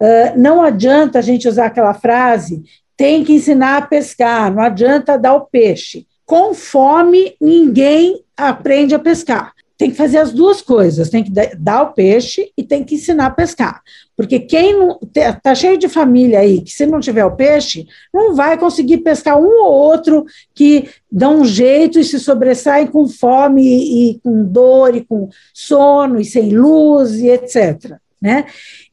Uh, 0.00 0.38
não 0.38 0.62
adianta 0.62 1.18
a 1.18 1.22
gente 1.22 1.46
usar 1.46 1.66
aquela 1.66 1.92
frase, 1.92 2.62
tem 3.00 3.24
que 3.24 3.32
ensinar 3.32 3.78
a 3.78 3.86
pescar, 3.86 4.54
não 4.54 4.62
adianta 4.62 5.16
dar 5.16 5.32
o 5.32 5.46
peixe. 5.46 6.06
Com 6.26 6.52
fome, 6.52 7.34
ninguém 7.40 8.22
aprende 8.36 8.94
a 8.94 8.98
pescar 8.98 9.54
tem 9.78 9.90
que 9.90 9.96
fazer 9.96 10.18
as 10.18 10.30
duas 10.30 10.60
coisas, 10.60 11.08
tem 11.08 11.24
que 11.24 11.30
dar 11.30 11.84
o 11.84 11.94
peixe 11.94 12.52
e 12.54 12.62
tem 12.62 12.84
que 12.84 12.96
ensinar 12.96 13.24
a 13.24 13.30
pescar. 13.30 13.80
Porque 14.14 14.38
quem 14.38 14.74
está 15.16 15.54
cheio 15.54 15.78
de 15.78 15.88
família 15.88 16.40
aí, 16.40 16.60
que 16.60 16.70
se 16.70 16.84
não 16.84 17.00
tiver 17.00 17.24
o 17.24 17.34
peixe, 17.34 17.86
não 18.12 18.34
vai 18.34 18.58
conseguir 18.58 18.98
pescar 18.98 19.40
um 19.40 19.46
ou 19.46 19.72
outro 19.72 20.26
que 20.54 20.90
dá 21.10 21.30
um 21.30 21.46
jeito 21.46 21.98
e 21.98 22.04
se 22.04 22.20
sobressaem 22.20 22.88
com 22.88 23.08
fome 23.08 23.62
e, 23.62 24.10
e 24.10 24.18
com 24.18 24.44
dor 24.44 24.94
e 24.94 25.02
com 25.02 25.30
sono 25.54 26.20
e 26.20 26.26
sem 26.26 26.50
luz 26.50 27.14
e 27.14 27.30
etc. 27.30 27.98
Né? 28.20 28.44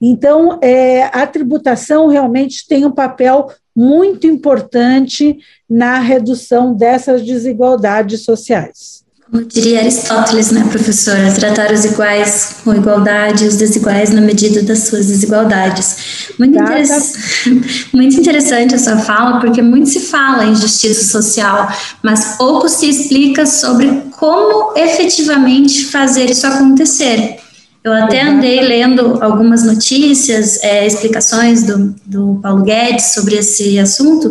Então, 0.01 0.57
é, 0.61 1.03
a 1.05 1.27
tributação 1.27 2.07
realmente 2.07 2.65
tem 2.67 2.85
um 2.85 2.91
papel 2.91 3.51
muito 3.75 4.25
importante 4.25 5.37
na 5.69 5.99
redução 5.99 6.73
dessas 6.73 7.23
desigualdades 7.23 8.21
sociais. 8.21 9.05
Como 9.29 9.43
diria 9.43 9.81
Aristóteles, 9.81 10.51
né, 10.51 10.65
professora? 10.71 11.29
Tratar 11.33 11.73
os 11.73 11.83
iguais 11.83 12.55
com 12.63 12.73
igualdade 12.73 13.43
e 13.43 13.47
os 13.47 13.57
desiguais 13.57 14.09
na 14.09 14.21
medida 14.21 14.63
das 14.63 14.87
suas 14.87 15.07
desigualdades. 15.07 16.29
Muito, 16.39 16.57
muito 17.93 18.17
interessante 18.17 18.73
a 18.73 18.79
sua 18.79 18.97
fala, 18.99 19.41
porque 19.41 19.61
muito 19.61 19.89
se 19.89 19.99
fala 19.99 20.45
em 20.45 20.55
justiça 20.55 21.11
social, 21.11 21.67
mas 22.01 22.37
pouco 22.37 22.69
se 22.69 22.89
explica 22.89 23.45
sobre 23.45 24.03
como 24.11 24.71
efetivamente 24.77 25.85
fazer 25.87 26.29
isso 26.29 26.47
acontecer. 26.47 27.37
Eu 27.88 27.93
até 27.93 28.21
andei 28.21 28.60
lendo 28.60 29.23
algumas 29.23 29.63
notícias, 29.63 30.62
é, 30.62 30.86
explicações 30.86 31.63
do, 31.63 31.95
do 32.06 32.38
Paulo 32.43 32.62
Guedes 32.62 33.13
sobre 33.13 33.38
esse 33.38 33.80
assunto, 33.80 34.30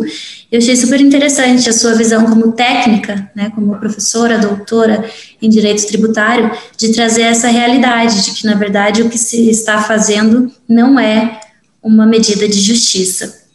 eu 0.51 0.59
achei 0.59 0.75
super 0.75 1.01
interessante 1.01 1.67
a 1.67 1.73
sua 1.73 1.95
visão 1.95 2.27
como 2.27 2.51
técnica, 2.51 3.31
né, 3.35 3.51
como 3.55 3.75
professora, 3.79 4.37
doutora 4.37 5.09
em 5.41 5.49
direito 5.49 5.87
tributário, 5.87 6.51
de 6.77 6.93
trazer 6.93 7.23
essa 7.23 7.47
realidade 7.47 8.25
de 8.25 8.31
que, 8.31 8.45
na 8.45 8.53
verdade, 8.53 9.01
o 9.01 9.09
que 9.09 9.17
se 9.17 9.49
está 9.49 9.81
fazendo 9.81 10.51
não 10.69 10.99
é 10.99 11.39
uma 11.81 12.05
medida 12.05 12.47
de 12.47 12.59
justiça. 12.59 13.46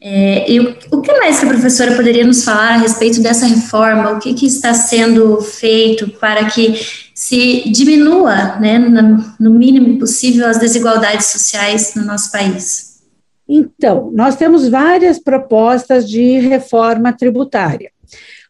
É, 0.00 0.50
e 0.50 0.60
o, 0.60 0.76
o, 0.92 1.00
que 1.00 1.12
mais 1.18 1.40
que 1.40 1.46
a 1.46 1.48
professora 1.48 1.96
poderia 1.96 2.24
nos 2.24 2.44
falar 2.44 2.74
a 2.74 2.76
respeito 2.76 3.20
dessa 3.20 3.46
reforma? 3.46 4.12
O 4.12 4.20
que, 4.20 4.32
que 4.32 4.46
está 4.46 4.72
sendo 4.72 5.40
feito 5.40 6.08
para 6.20 6.44
que 6.46 6.74
se 7.12 7.68
diminua, 7.70 8.56
né, 8.60 8.78
no, 8.78 9.24
no 9.40 9.50
mínimo 9.50 9.98
possível, 9.98 10.46
as 10.46 10.58
desigualdades 10.58 11.26
sociais 11.26 11.94
no 11.96 12.04
nosso 12.04 12.30
país? 12.30 13.00
Então, 13.48 14.10
nós 14.12 14.36
temos 14.36 14.68
várias 14.68 15.18
propostas 15.18 16.08
de 16.08 16.38
reforma 16.38 17.12
tributária. 17.12 17.90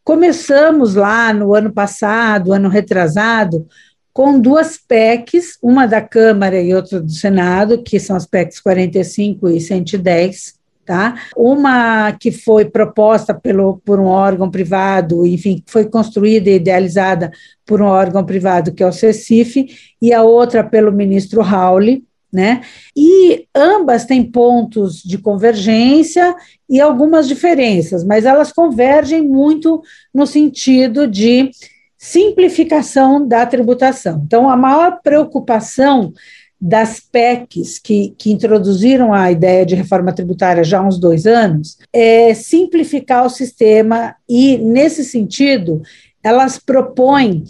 Começamos 0.04 0.94
lá 0.94 1.32
no 1.32 1.54
ano 1.54 1.72
passado, 1.72 2.52
ano 2.52 2.68
retrasado, 2.68 3.66
com 4.12 4.40
duas 4.40 4.76
PECs, 4.76 5.56
uma 5.62 5.86
da 5.86 6.00
Câmara 6.00 6.60
e 6.60 6.74
outra 6.74 7.00
do 7.00 7.12
Senado, 7.12 7.82
que 7.82 8.00
são 8.00 8.16
as 8.16 8.26
PECs 8.26 8.60
45 8.60 9.48
e 9.48 9.60
110, 9.60 10.57
tá? 10.88 11.16
Uma 11.36 12.12
que 12.12 12.32
foi 12.32 12.64
proposta 12.64 13.34
pelo, 13.34 13.76
por 13.84 14.00
um 14.00 14.06
órgão 14.06 14.50
privado, 14.50 15.26
enfim, 15.26 15.62
foi 15.66 15.84
construída 15.84 16.48
e 16.48 16.54
idealizada 16.54 17.30
por 17.66 17.82
um 17.82 17.84
órgão 17.84 18.24
privado, 18.24 18.72
que 18.72 18.82
é 18.82 18.86
o 18.86 18.92
CECIF, 18.92 19.66
e 20.00 20.14
a 20.14 20.22
outra 20.22 20.64
pelo 20.64 20.90
ministro 20.90 21.42
Rauli, 21.42 22.04
né? 22.32 22.62
E 22.96 23.46
ambas 23.54 24.06
têm 24.06 24.22
pontos 24.22 25.02
de 25.02 25.18
convergência 25.18 26.34
e 26.66 26.80
algumas 26.80 27.28
diferenças, 27.28 28.02
mas 28.02 28.24
elas 28.24 28.50
convergem 28.50 29.20
muito 29.20 29.82
no 30.14 30.26
sentido 30.26 31.06
de 31.06 31.50
simplificação 31.98 33.28
da 33.28 33.44
tributação. 33.44 34.22
Então, 34.24 34.48
a 34.48 34.56
maior 34.56 35.00
preocupação 35.02 36.14
das 36.60 37.00
PECs 37.00 37.78
que, 37.78 38.14
que 38.18 38.32
introduziram 38.32 39.14
a 39.14 39.30
ideia 39.30 39.64
de 39.64 39.74
reforma 39.74 40.12
tributária 40.12 40.64
já 40.64 40.80
há 40.80 40.86
uns 40.86 40.98
dois 40.98 41.26
anos 41.26 41.78
é 41.92 42.34
simplificar 42.34 43.24
o 43.24 43.30
sistema 43.30 44.16
e, 44.28 44.58
nesse 44.58 45.04
sentido, 45.04 45.82
elas 46.22 46.58
propõem 46.58 47.44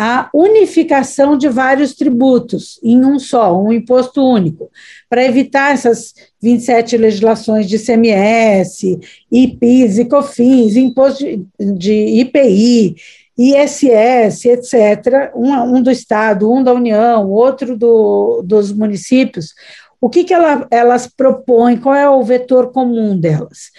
a 0.00 0.30
unificação 0.32 1.36
de 1.36 1.48
vários 1.48 1.92
tributos 1.92 2.78
em 2.84 3.04
um 3.04 3.18
só, 3.18 3.60
um 3.60 3.72
imposto 3.72 4.22
único, 4.22 4.70
para 5.10 5.24
evitar 5.24 5.74
essas 5.74 6.14
27 6.40 6.96
legislações 6.96 7.68
de 7.68 7.80
CMS, 7.80 8.96
IPIs 9.30 9.98
e 9.98 10.04
COFINS, 10.04 10.76
imposto 10.76 11.24
de 11.58 12.20
IPI, 12.20 12.94
ISS, 13.38 14.46
etc., 14.46 15.30
um, 15.34 15.52
um 15.76 15.82
do 15.82 15.90
Estado, 15.90 16.52
um 16.52 16.62
da 16.62 16.72
União, 16.72 17.30
outro 17.30 17.76
do, 17.76 18.42
dos 18.44 18.72
municípios, 18.72 19.54
o 20.00 20.10
que, 20.10 20.24
que 20.24 20.34
ela, 20.34 20.66
elas 20.70 21.06
propõem, 21.06 21.76
qual 21.76 21.94
é 21.94 22.08
o 22.08 22.22
vetor 22.22 22.72
comum 22.72 23.18
delas? 23.18 23.70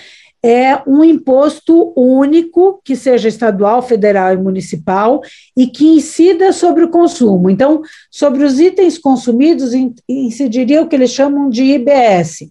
É 0.41 0.81
um 0.87 1.03
imposto 1.03 1.91
único, 1.97 2.81
que 2.85 2.95
seja 2.95 3.27
estadual, 3.27 3.81
federal 3.81 4.33
e 4.33 4.37
municipal, 4.37 5.21
e 5.55 5.67
que 5.67 5.85
incida 5.85 6.53
sobre 6.53 6.85
o 6.85 6.89
consumo. 6.89 7.49
Então, 7.49 7.81
sobre 8.09 8.45
os 8.45 8.57
itens 8.57 8.97
consumidos, 8.97 9.73
incidiria 10.07 10.81
o 10.81 10.87
que 10.87 10.95
eles 10.95 11.11
chamam 11.11 11.49
de 11.49 11.63
IBS, 11.63 12.49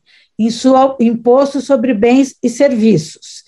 Imposto 1.01 1.61
sobre 1.61 1.94
Bens 1.94 2.37
e 2.42 2.49
Serviços. 2.49 3.44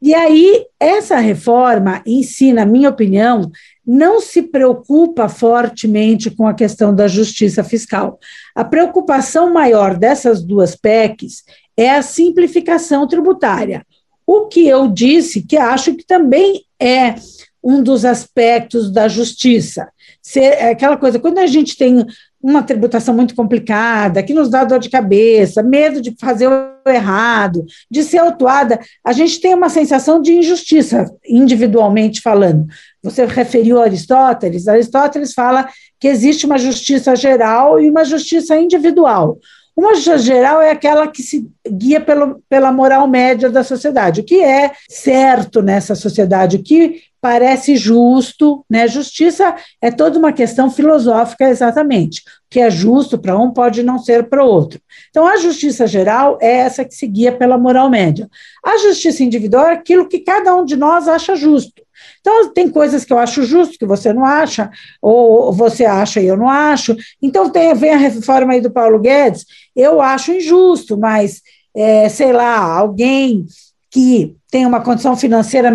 E 0.00 0.14
aí, 0.14 0.64
essa 0.78 1.16
reforma 1.16 2.02
em 2.06 2.22
si, 2.22 2.52
na 2.52 2.64
minha 2.64 2.88
opinião, 2.88 3.50
não 3.84 4.20
se 4.20 4.42
preocupa 4.42 5.28
fortemente 5.28 6.30
com 6.30 6.46
a 6.46 6.54
questão 6.54 6.94
da 6.94 7.08
justiça 7.08 7.64
fiscal. 7.64 8.18
A 8.54 8.64
preocupação 8.64 9.52
maior 9.52 9.96
dessas 9.96 10.42
duas 10.42 10.76
PECs 10.76 11.42
é 11.76 11.90
a 11.90 12.02
simplificação 12.02 13.08
tributária. 13.08 13.84
O 14.26 14.46
que 14.46 14.68
eu 14.68 14.88
disse, 14.88 15.42
que 15.42 15.56
acho 15.56 15.94
que 15.94 16.04
também 16.04 16.62
é 16.78 17.14
um 17.62 17.82
dos 17.82 18.04
aspectos 18.04 18.92
da 18.92 19.08
justiça. 19.08 19.88
Ser, 20.22 20.40
é 20.40 20.70
aquela 20.70 20.96
coisa, 20.96 21.18
quando 21.18 21.38
a 21.38 21.46
gente 21.46 21.76
tem 21.76 22.04
uma 22.42 22.62
tributação 22.62 23.14
muito 23.14 23.34
complicada, 23.34 24.22
que 24.22 24.32
nos 24.32 24.48
dá 24.48 24.64
dor 24.64 24.78
de 24.78 24.88
cabeça, 24.88 25.62
medo 25.62 26.00
de 26.00 26.14
fazer 26.18 26.48
o 26.48 26.88
errado, 26.88 27.64
de 27.90 28.02
ser 28.04 28.18
autuada, 28.18 28.78
a 29.04 29.12
gente 29.12 29.40
tem 29.40 29.54
uma 29.54 29.68
sensação 29.68 30.22
de 30.22 30.32
injustiça, 30.32 31.04
individualmente 31.26 32.20
falando. 32.20 32.66
Você 33.02 33.24
referiu 33.26 33.82
Aristóteles, 33.82 34.68
Aristóteles 34.68 35.34
fala 35.34 35.68
que 35.98 36.08
existe 36.08 36.46
uma 36.46 36.58
justiça 36.58 37.16
geral 37.16 37.80
e 37.80 37.90
uma 37.90 38.04
justiça 38.04 38.56
individual. 38.56 39.38
Uma 39.76 39.94
justiça 39.94 40.18
geral 40.18 40.60
é 40.60 40.70
aquela 40.70 41.06
que 41.06 41.22
se 41.22 41.48
guia 41.70 42.00
pelo, 42.00 42.42
pela 42.48 42.72
moral 42.72 43.06
média 43.06 43.48
da 43.48 43.62
sociedade, 43.62 44.20
o 44.20 44.24
que 44.24 44.42
é 44.42 44.72
certo 44.88 45.62
nessa 45.62 45.94
sociedade, 45.94 46.56
o 46.56 46.62
que 46.62 47.00
parece 47.20 47.76
justo, 47.76 48.64
né? 48.70 48.86
Justiça 48.86 49.54
é 49.82 49.90
toda 49.90 50.18
uma 50.18 50.32
questão 50.32 50.70
filosófica, 50.70 51.48
exatamente. 51.48 52.20
O 52.20 52.22
que 52.50 52.60
é 52.60 52.70
justo 52.70 53.18
para 53.18 53.38
um 53.38 53.50
pode 53.50 53.82
não 53.82 53.98
ser 53.98 54.28
para 54.28 54.44
o 54.44 54.48
outro. 54.48 54.80
Então, 55.10 55.26
a 55.26 55.36
justiça 55.36 55.86
geral 55.86 56.38
é 56.40 56.58
essa 56.58 56.84
que 56.84 56.94
se 56.94 57.06
guia 57.06 57.32
pela 57.32 57.58
moral 57.58 57.90
média. 57.90 58.28
A 58.64 58.78
justiça 58.78 59.22
individual 59.22 59.66
é 59.66 59.72
aquilo 59.72 60.08
que 60.08 60.20
cada 60.20 60.54
um 60.54 60.64
de 60.64 60.76
nós 60.76 61.08
acha 61.08 61.34
justo. 61.34 61.82
Então, 62.20 62.52
tem 62.52 62.68
coisas 62.68 63.04
que 63.04 63.12
eu 63.12 63.18
acho 63.18 63.42
justo, 63.42 63.78
que 63.78 63.86
você 63.86 64.12
não 64.12 64.24
acha, 64.24 64.70
ou 65.02 65.52
você 65.52 65.84
acha 65.84 66.20
e 66.20 66.26
eu 66.26 66.36
não 66.36 66.48
acho. 66.48 66.96
Então, 67.20 67.50
tem, 67.50 67.74
vem 67.74 67.90
a 67.90 67.96
reforma 67.96 68.52
aí 68.52 68.60
do 68.60 68.70
Paulo 68.70 68.98
Guedes, 68.98 69.44
eu 69.74 70.00
acho 70.00 70.32
injusto, 70.32 70.96
mas, 70.96 71.42
é, 71.74 72.08
sei 72.08 72.32
lá, 72.32 72.58
alguém 72.58 73.46
que 73.90 74.36
tem 74.50 74.66
uma 74.66 74.80
condição 74.80 75.16
financeira 75.16 75.70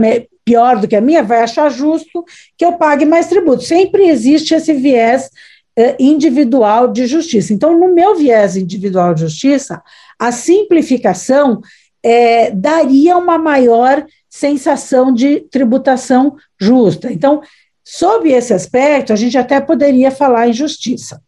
pior 0.46 0.80
do 0.80 0.88
que 0.88 0.96
a 0.96 1.02
minha 1.02 1.24
vai 1.24 1.42
achar 1.42 1.70
justo 1.70 2.24
que 2.58 2.66
eu 2.66 2.74
pague 2.74 3.06
mais 3.06 3.28
tributo. 3.28 3.64
Sempre 3.64 4.08
existe 4.08 4.54
esse 4.54 4.74
viés 4.74 5.30
é, 5.76 5.96
individual 6.00 6.88
de 6.88 7.08
justiça. 7.08 7.54
Então, 7.54 7.78
no 7.78 7.94
meu 7.94 8.16
viés 8.16 8.56
individual 8.56 9.14
de 9.14 9.22
justiça, 9.22 9.82
a 10.20 10.32
simplificação 10.32 11.62
é, 12.04 12.52
daria 12.52 13.18
uma 13.18 13.38
maior 13.38 14.06
sensação 14.30 15.14
de 15.14 15.42
tributação 15.52 16.36
justa. 16.60 17.12
Então, 17.12 17.42
sob 17.84 18.30
esse 18.30 18.54
aspecto, 18.54 19.14
a 19.14 19.16
gente 19.16 19.38
até 19.38 19.60
poderia 19.62 20.12
falar 20.12 20.48
em 20.48 20.54
justiça. 20.54 21.22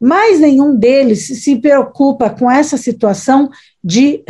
Mas 0.00 0.40
nenhum 0.40 0.76
deles 0.76 1.26
se 1.26 1.56
preocupa 1.56 2.28
com 2.28 2.50
essa 2.50 2.76
situação 2.76 3.48
de, 3.82 4.24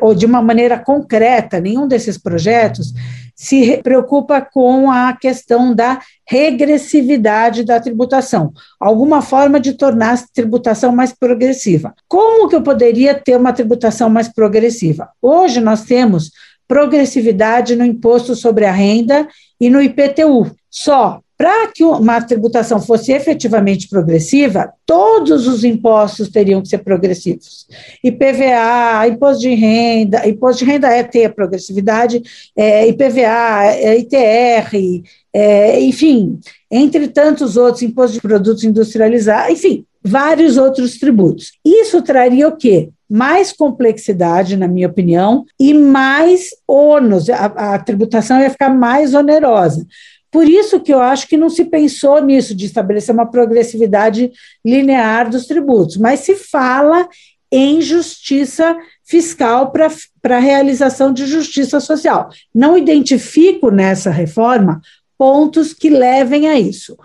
ou 0.00 0.14
de 0.14 0.26
uma 0.26 0.42
maneira 0.42 0.78
concreta, 0.78 1.60
nenhum 1.60 1.88
desses 1.88 2.18
projetos 2.18 2.92
se 3.38 3.76
preocupa 3.84 4.40
com 4.40 4.90
a 4.90 5.12
questão 5.12 5.72
da 5.72 6.00
regressividade 6.26 7.62
da 7.62 7.78
tributação, 7.78 8.52
alguma 8.80 9.22
forma 9.22 9.60
de 9.60 9.74
tornar 9.74 10.14
a 10.14 10.24
tributação 10.34 10.90
mais 10.90 11.12
progressiva. 11.12 11.94
Como 12.08 12.48
que 12.48 12.56
eu 12.56 12.62
poderia 12.62 13.14
ter 13.14 13.36
uma 13.36 13.52
tributação 13.52 14.10
mais 14.10 14.28
progressiva? 14.28 15.08
Hoje 15.22 15.60
nós 15.60 15.84
temos 15.84 16.32
progressividade 16.66 17.76
no 17.76 17.84
imposto 17.84 18.34
sobre 18.34 18.64
a 18.64 18.72
renda 18.72 19.28
e 19.60 19.70
no 19.70 19.80
IPTU. 19.80 20.50
Só 20.68 21.20
para 21.38 21.68
que 21.68 21.84
uma 21.84 22.20
tributação 22.20 22.82
fosse 22.82 23.12
efetivamente 23.12 23.88
progressiva, 23.88 24.72
todos 24.84 25.46
os 25.46 25.62
impostos 25.62 26.28
teriam 26.28 26.60
que 26.60 26.66
ser 26.66 26.78
progressivos. 26.78 27.68
IPVA, 28.02 29.06
imposto 29.06 29.42
de 29.42 29.54
renda, 29.54 30.28
imposto 30.28 30.64
de 30.64 30.70
renda 30.70 30.88
é 30.88 31.04
ter 31.04 31.32
progressividade, 31.32 32.20
é, 32.56 32.88
IPVA, 32.88 33.66
é, 33.66 33.98
ITR, 33.98 35.04
é, 35.32 35.80
enfim, 35.80 36.40
entre 36.68 37.06
tantos 37.06 37.56
outros, 37.56 37.84
imposto 37.84 38.14
de 38.14 38.20
produtos 38.20 38.64
industrializados, 38.64 39.52
enfim, 39.52 39.84
vários 40.02 40.56
outros 40.56 40.98
tributos. 40.98 41.52
Isso 41.64 42.02
traria 42.02 42.48
o 42.48 42.56
quê? 42.56 42.88
mais 43.10 43.52
complexidade, 43.52 44.54
na 44.54 44.68
minha 44.68 44.86
opinião, 44.86 45.46
e 45.58 45.72
mais 45.72 46.50
ônus, 46.66 47.30
a, 47.30 47.46
a, 47.46 47.78
tributação 47.78 48.38
ia 48.38 48.50
ficar 48.50 48.68
mais 48.68 49.14
onerosa. 49.14 49.86
Por 50.30 50.48
isso 50.48 50.80
que 50.80 50.92
eu 50.92 51.00
acho 51.00 51.26
que 51.26 51.36
não 51.36 51.48
se 51.48 51.64
pensou 51.64 52.22
nisso, 52.22 52.54
de 52.54 52.66
estabelecer 52.66 53.14
uma 53.14 53.30
progressividade 53.30 54.30
linear 54.64 55.30
dos 55.30 55.46
tributos, 55.46 55.96
mas 55.96 56.20
se 56.20 56.34
fala 56.34 57.08
em 57.50 57.80
justiça 57.80 58.76
fiscal 59.04 59.72
para 59.72 60.36
a 60.36 60.40
realização 60.40 61.12
de 61.12 61.26
justiça 61.26 61.80
social. 61.80 62.28
Não 62.54 62.76
identifico 62.76 63.70
nessa 63.70 64.10
reforma 64.10 64.82
pontos 65.16 65.72
que 65.72 65.88
levem 65.88 66.48
a 66.48 66.60
isso. 66.60 66.96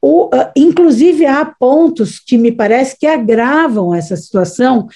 O, 0.00 0.26
uh, 0.26 0.50
inclusive, 0.54 1.24
há 1.26 1.44
pontos 1.44 2.20
que 2.20 2.36
me 2.36 2.52
parece 2.52 2.96
que 2.98 3.06
agravam 3.06 3.94
essa 3.94 4.16
situação, 4.16 4.86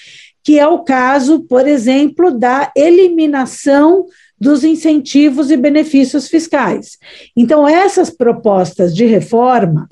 que 0.43 0.57
é 0.57 0.67
o 0.67 0.83
caso, 0.83 1.41
por 1.41 1.67
exemplo, 1.67 2.31
da 2.31 2.71
eliminação 2.75 4.05
dos 4.41 4.63
incentivos 4.63 5.51
e 5.51 5.55
benefícios 5.55 6.27
fiscais. 6.27 6.97
Então, 7.37 7.67
essas 7.67 8.09
propostas 8.09 8.95
de 8.95 9.05
reforma, 9.05 9.87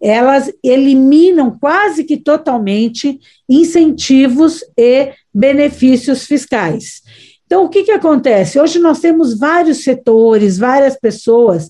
elas 0.00 0.50
eliminam 0.64 1.58
quase 1.60 2.04
que 2.04 2.16
totalmente 2.16 3.20
incentivos 3.46 4.64
e 4.74 5.12
benefícios 5.34 6.24
fiscais. 6.24 7.02
Então, 7.44 7.64
o 7.64 7.68
que, 7.68 7.82
que 7.82 7.92
acontece? 7.92 8.58
Hoje 8.58 8.78
nós 8.78 9.00
temos 9.00 9.38
vários 9.38 9.84
setores, 9.84 10.56
várias 10.56 10.98
pessoas 10.98 11.68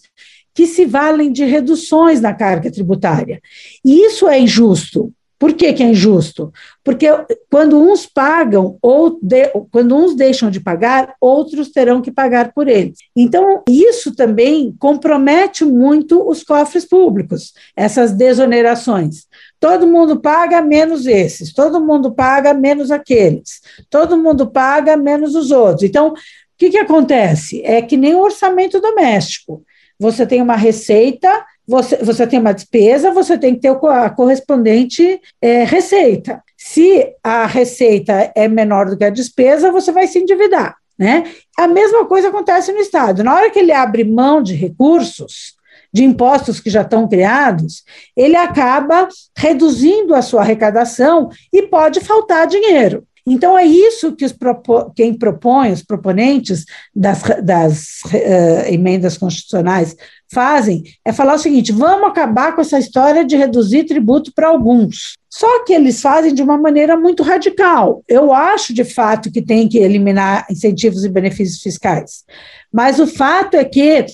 que 0.54 0.68
se 0.68 0.84
valem 0.84 1.32
de 1.32 1.44
reduções 1.44 2.20
na 2.20 2.32
carga 2.32 2.70
tributária. 2.70 3.40
E 3.84 4.06
isso 4.06 4.28
é 4.28 4.38
injusto, 4.38 5.12
por 5.40 5.54
que, 5.54 5.72
que 5.72 5.82
é 5.82 5.86
injusto? 5.86 6.52
Porque 6.84 7.06
quando 7.50 7.80
uns 7.80 8.04
pagam, 8.04 8.76
ou 8.82 9.18
de, 9.22 9.50
quando 9.70 9.96
uns 9.96 10.14
deixam 10.14 10.50
de 10.50 10.60
pagar, 10.60 11.14
outros 11.18 11.70
terão 11.70 12.02
que 12.02 12.10
pagar 12.10 12.52
por 12.52 12.68
eles. 12.68 12.98
Então, 13.16 13.62
isso 13.66 14.14
também 14.14 14.76
compromete 14.78 15.64
muito 15.64 16.28
os 16.28 16.44
cofres 16.44 16.84
públicos, 16.84 17.54
essas 17.74 18.12
desonerações. 18.12 19.26
Todo 19.58 19.86
mundo 19.86 20.20
paga 20.20 20.60
menos 20.60 21.06
esses, 21.06 21.54
todo 21.54 21.80
mundo 21.80 22.12
paga 22.12 22.52
menos 22.52 22.90
aqueles, 22.90 23.62
todo 23.88 24.18
mundo 24.18 24.46
paga 24.46 24.94
menos 24.94 25.34
os 25.34 25.50
outros. 25.50 25.84
Então, 25.84 26.08
o 26.08 26.14
que, 26.58 26.68
que 26.68 26.78
acontece? 26.78 27.62
É 27.64 27.80
que 27.80 27.96
nem 27.96 28.14
o 28.14 28.20
orçamento 28.20 28.78
doméstico. 28.78 29.64
Você 29.98 30.26
tem 30.26 30.42
uma 30.42 30.56
receita 30.56 31.46
você, 31.70 31.96
você 31.98 32.26
tem 32.26 32.40
uma 32.40 32.52
despesa, 32.52 33.12
você 33.12 33.38
tem 33.38 33.54
que 33.54 33.60
ter 33.60 33.68
a 33.68 34.10
correspondente 34.10 35.20
é, 35.40 35.62
receita. 35.62 36.42
Se 36.58 37.14
a 37.22 37.46
receita 37.46 38.32
é 38.34 38.48
menor 38.48 38.86
do 38.86 38.98
que 38.98 39.04
a 39.04 39.10
despesa, 39.10 39.70
você 39.70 39.92
vai 39.92 40.08
se 40.08 40.18
endividar. 40.18 40.74
Né? 40.98 41.30
A 41.56 41.68
mesma 41.68 42.04
coisa 42.06 42.28
acontece 42.28 42.72
no 42.72 42.80
Estado. 42.80 43.22
Na 43.22 43.36
hora 43.36 43.50
que 43.50 43.60
ele 43.60 43.70
abre 43.70 44.02
mão 44.02 44.42
de 44.42 44.54
recursos, 44.54 45.54
de 45.92 46.02
impostos 46.02 46.58
que 46.58 46.70
já 46.70 46.82
estão 46.82 47.08
criados, 47.08 47.84
ele 48.16 48.36
acaba 48.36 49.08
reduzindo 49.36 50.12
a 50.14 50.22
sua 50.22 50.40
arrecadação 50.42 51.30
e 51.52 51.62
pode 51.62 52.00
faltar 52.00 52.48
dinheiro. 52.48 53.04
Então, 53.26 53.58
é 53.58 53.64
isso 53.64 54.14
que 54.16 54.28
propo 54.34 54.90
quem 54.94 55.14
propõe, 55.14 55.72
os 55.72 55.82
proponentes 55.82 56.64
das, 56.94 57.22
das 57.42 58.00
uh, 58.06 58.72
emendas 58.72 59.18
constitucionais 59.18 59.96
fazem, 60.32 60.82
é 61.04 61.12
falar 61.12 61.34
o 61.34 61.38
seguinte: 61.38 61.72
vamos 61.72 62.08
acabar 62.08 62.54
com 62.54 62.60
essa 62.60 62.78
história 62.78 63.24
de 63.24 63.36
reduzir 63.36 63.84
tributo 63.84 64.32
para 64.34 64.48
alguns. 64.48 65.16
Só 65.28 65.64
que 65.64 65.72
eles 65.72 66.00
fazem 66.00 66.34
de 66.34 66.42
uma 66.42 66.58
maneira 66.58 66.96
muito 66.96 67.22
radical. 67.22 68.02
Eu 68.08 68.32
acho, 68.32 68.74
de 68.74 68.84
fato, 68.84 69.30
que 69.30 69.40
tem 69.40 69.68
que 69.68 69.78
eliminar 69.78 70.46
incentivos 70.50 71.04
e 71.04 71.08
benefícios 71.08 71.62
fiscais. 71.62 72.24
Mas 72.72 72.98
o 72.98 73.06
fato 73.06 73.54
é 73.54 73.64
que 73.64 74.06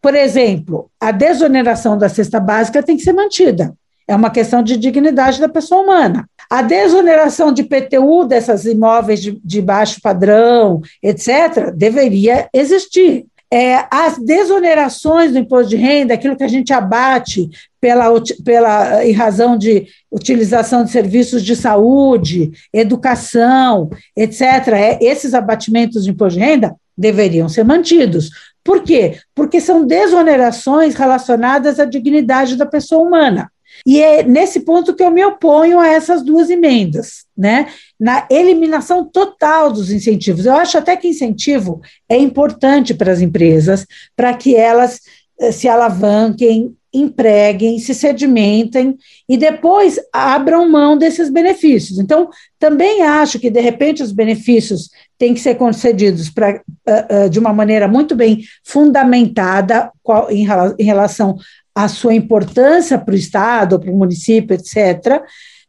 por 0.00 0.14
exemplo, 0.14 0.90
a 1.00 1.10
desoneração 1.10 1.98
da 1.98 2.08
cesta 2.08 2.38
básica 2.38 2.82
tem 2.82 2.96
que 2.96 3.02
ser 3.02 3.12
mantida. 3.12 3.74
É 4.06 4.14
uma 4.14 4.30
questão 4.30 4.62
de 4.62 4.76
dignidade 4.76 5.40
da 5.40 5.48
pessoa 5.48 5.82
humana. 5.82 6.28
A 6.50 6.62
desoneração 6.62 7.52
de 7.52 7.62
PTU 7.62 8.24
dessas 8.24 8.64
imóveis 8.64 9.20
de, 9.20 9.38
de 9.44 9.60
baixo 9.60 10.00
padrão, 10.02 10.80
etc., 11.02 11.72
deveria 11.74 12.48
existir. 12.54 13.26
É, 13.50 13.86
as 13.90 14.18
desonerações 14.18 15.32
do 15.32 15.38
imposto 15.38 15.70
de 15.70 15.76
renda, 15.76 16.12
aquilo 16.12 16.36
que 16.36 16.44
a 16.44 16.48
gente 16.48 16.70
abate 16.72 17.48
pela, 17.80 18.06
pela, 18.44 19.04
em 19.04 19.12
razão 19.12 19.56
de 19.56 19.86
utilização 20.10 20.84
de 20.84 20.90
serviços 20.90 21.42
de 21.42 21.56
saúde, 21.56 22.50
educação, 22.72 23.88
etc., 24.14 24.42
é, 24.74 24.98
esses 25.02 25.32
abatimentos 25.32 26.04
de 26.04 26.10
imposto 26.10 26.38
de 26.38 26.44
renda 26.44 26.76
deveriam 26.96 27.48
ser 27.48 27.64
mantidos. 27.64 28.30
Por 28.62 28.82
quê? 28.82 29.18
Porque 29.34 29.60
são 29.62 29.86
desonerações 29.86 30.94
relacionadas 30.94 31.80
à 31.80 31.86
dignidade 31.86 32.56
da 32.56 32.66
pessoa 32.66 33.06
humana. 33.06 33.50
E 33.86 34.00
é 34.00 34.22
nesse 34.22 34.60
ponto 34.60 34.94
que 34.94 35.02
eu 35.02 35.10
me 35.10 35.24
oponho 35.24 35.78
a 35.78 35.88
essas 35.88 36.22
duas 36.22 36.50
emendas, 36.50 37.24
né? 37.36 37.68
Na 37.98 38.26
eliminação 38.30 39.04
total 39.04 39.72
dos 39.72 39.90
incentivos. 39.90 40.46
Eu 40.46 40.54
acho 40.54 40.78
até 40.78 40.96
que 40.96 41.08
incentivo 41.08 41.80
é 42.08 42.16
importante 42.16 42.94
para 42.94 43.12
as 43.12 43.20
empresas, 43.20 43.86
para 44.16 44.34
que 44.34 44.54
elas 44.54 45.00
eh, 45.40 45.52
se 45.52 45.68
alavanquem, 45.68 46.76
empreguem, 46.92 47.78
se 47.78 47.94
sedimentem 47.94 48.96
e 49.28 49.36
depois 49.36 49.98
abram 50.12 50.68
mão 50.70 50.96
desses 50.96 51.28
benefícios. 51.28 51.98
Então, 51.98 52.30
também 52.58 53.02
acho 53.02 53.38
que, 53.38 53.50
de 53.50 53.60
repente, 53.60 54.02
os 54.02 54.10
benefícios 54.10 54.88
têm 55.18 55.34
que 55.34 55.40
ser 55.40 55.56
concedidos 55.56 56.30
pra, 56.30 56.54
uh, 56.54 57.26
uh, 57.26 57.30
de 57.30 57.38
uma 57.38 57.52
maneira 57.52 57.86
muito 57.86 58.14
bem 58.14 58.42
fundamentada 58.64 59.92
em 60.30 60.84
relação 60.84 61.36
à 61.78 61.86
sua 61.86 62.12
importância 62.12 62.98
para 62.98 63.14
o 63.14 63.16
Estado, 63.16 63.78
para 63.78 63.92
o 63.92 63.96
município, 63.96 64.52
etc. 64.52 65.22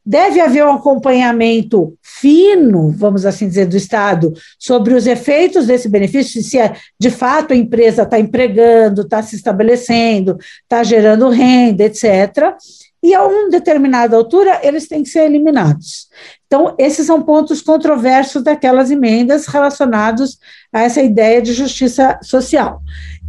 Deve 0.03 0.41
haver 0.41 0.65
um 0.65 0.73
acompanhamento 0.73 1.95
fino, 2.01 2.89
vamos 2.89 3.27
assim 3.27 3.47
dizer, 3.47 3.67
do 3.67 3.77
Estado 3.77 4.33
sobre 4.57 4.95
os 4.95 5.05
efeitos 5.05 5.67
desse 5.67 5.87
benefício, 5.87 6.41
se 6.41 6.57
é, 6.57 6.73
de 6.99 7.11
fato 7.11 7.53
a 7.53 7.55
empresa 7.55 8.01
está 8.01 8.19
empregando, 8.19 9.03
está 9.03 9.21
se 9.21 9.35
estabelecendo, 9.35 10.35
está 10.63 10.81
gerando 10.81 11.29
renda, 11.29 11.83
etc. 11.83 12.55
E 13.03 13.13
a 13.13 13.23
uma 13.23 13.51
determinada 13.51 14.15
altura, 14.15 14.61
eles 14.63 14.87
têm 14.87 15.03
que 15.03 15.09
ser 15.09 15.25
eliminados. 15.25 16.07
Então, 16.47 16.73
esses 16.79 17.05
são 17.05 17.21
pontos 17.21 17.61
controversos 17.61 18.41
daquelas 18.41 18.89
emendas 18.89 19.45
relacionados 19.45 20.39
a 20.73 20.81
essa 20.81 21.03
ideia 21.03 21.39
de 21.39 21.53
justiça 21.53 22.19
social. 22.23 22.81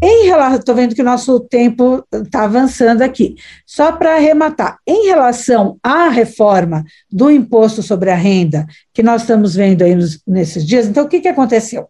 Em 0.02 0.24
relação, 0.24 0.58
estou 0.58 0.74
vendo 0.74 0.94
que 0.94 1.02
o 1.02 1.04
nosso 1.04 1.38
tempo 1.40 2.02
está 2.12 2.44
avançando 2.44 3.02
aqui. 3.02 3.34
Só 3.66 3.92
para 3.92 4.14
arrematar, 4.16 4.78
em 4.86 5.06
relação 5.06 5.78
à 5.82 6.08
reforma 6.08 6.84
do 7.12 7.30
imposto 7.30 7.82
sobre 7.82 8.10
a 8.10 8.14
renda, 8.14 8.66
que 8.94 9.02
nós 9.02 9.22
estamos 9.22 9.54
vendo 9.54 9.82
aí 9.82 9.94
nos, 9.94 10.22
nesses 10.26 10.66
dias, 10.66 10.86
então 10.86 11.04
o 11.04 11.08
que, 11.08 11.20
que 11.20 11.28
aconteceu? 11.28 11.86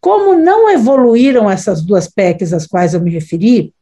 Como 0.00 0.38
não 0.38 0.70
evoluíram 0.70 1.50
essas 1.50 1.82
duas 1.82 2.06
PECs 2.08 2.52
às 2.52 2.64
quais 2.64 2.94
eu 2.94 3.00
me 3.00 3.10
referi, 3.10 3.72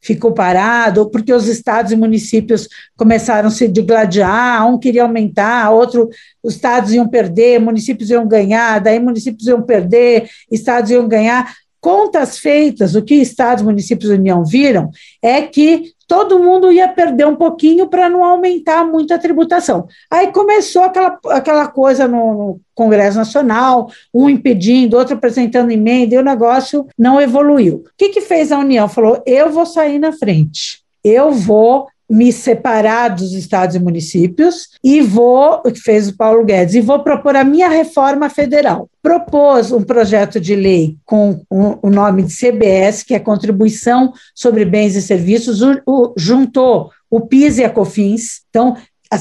ficou 0.00 0.34
parado, 0.34 1.08
porque 1.08 1.32
os 1.32 1.46
estados 1.46 1.92
e 1.92 1.96
municípios 1.96 2.68
começaram 2.96 3.46
a 3.46 3.52
se 3.52 3.68
digladiar, 3.68 4.68
um 4.68 4.76
queria 4.76 5.04
aumentar, 5.04 5.70
outro, 5.70 6.08
os 6.42 6.56
estados 6.56 6.92
iam 6.92 7.08
perder, 7.08 7.60
municípios 7.60 8.10
iam 8.10 8.26
ganhar, 8.26 8.80
daí 8.80 8.98
municípios 8.98 9.46
iam 9.46 9.62
perder, 9.62 10.28
estados 10.50 10.90
iam 10.90 11.06
ganhar 11.06 11.54
contas 11.82 12.38
feitas, 12.38 12.94
o 12.94 13.02
que 13.02 13.16
estados, 13.16 13.64
municípios 13.64 14.08
e 14.08 14.14
União 14.14 14.44
viram 14.44 14.88
é 15.20 15.42
que 15.42 15.92
todo 16.06 16.38
mundo 16.38 16.70
ia 16.70 16.86
perder 16.86 17.26
um 17.26 17.34
pouquinho 17.34 17.88
para 17.88 18.08
não 18.08 18.22
aumentar 18.22 18.84
muito 18.84 19.12
a 19.12 19.18
tributação. 19.18 19.88
Aí 20.08 20.30
começou 20.30 20.84
aquela, 20.84 21.18
aquela 21.30 21.66
coisa 21.66 22.06
no, 22.06 22.34
no, 22.34 22.60
Congresso 22.72 23.18
Nacional, 23.18 23.90
um 24.14 24.30
impedindo, 24.30 24.96
outro 24.96 25.14
apresentando 25.14 25.72
emenda, 25.72 26.14
e 26.14 26.18
o 26.18 26.22
negócio 26.22 26.86
não 26.96 27.20
evoluiu. 27.20 27.76
O 27.76 27.90
que, 27.98 28.10
que 28.10 28.20
fez 28.20 28.52
a 28.52 28.58
União? 28.58 28.88
Falou: 28.88 29.20
eu 29.26 29.50
vou 29.50 29.66
sair 29.66 29.98
na 29.98 30.12
frente, 30.12 30.82
eu 31.02 31.32
vou 31.32 31.88
me 32.12 32.30
separar 32.30 33.08
dos 33.08 33.32
estados 33.32 33.74
e 33.74 33.78
municípios 33.78 34.68
e 34.84 35.00
vou, 35.00 35.62
o 35.64 35.72
que 35.72 35.80
fez 35.80 36.10
o 36.10 36.16
Paulo 36.16 36.44
Guedes, 36.44 36.74
e 36.74 36.80
vou 36.82 36.98
propor 36.98 37.34
a 37.36 37.42
minha 37.42 37.70
reforma 37.70 38.28
federal. 38.28 38.86
Propôs 39.02 39.72
um 39.72 39.82
projeto 39.82 40.38
de 40.38 40.54
lei 40.54 40.98
com 41.06 41.42
o 41.48 41.88
nome 41.88 42.24
de 42.24 42.36
CBS, 42.36 43.02
que 43.02 43.14
é 43.14 43.18
Contribuição 43.18 44.12
sobre 44.34 44.66
Bens 44.66 44.94
e 44.94 45.00
Serviços, 45.00 45.58
juntou 46.14 46.90
o 47.10 47.22
PIS 47.22 47.56
e 47.56 47.64
a 47.64 47.70
COFINS. 47.70 48.42
Então, 48.50 48.76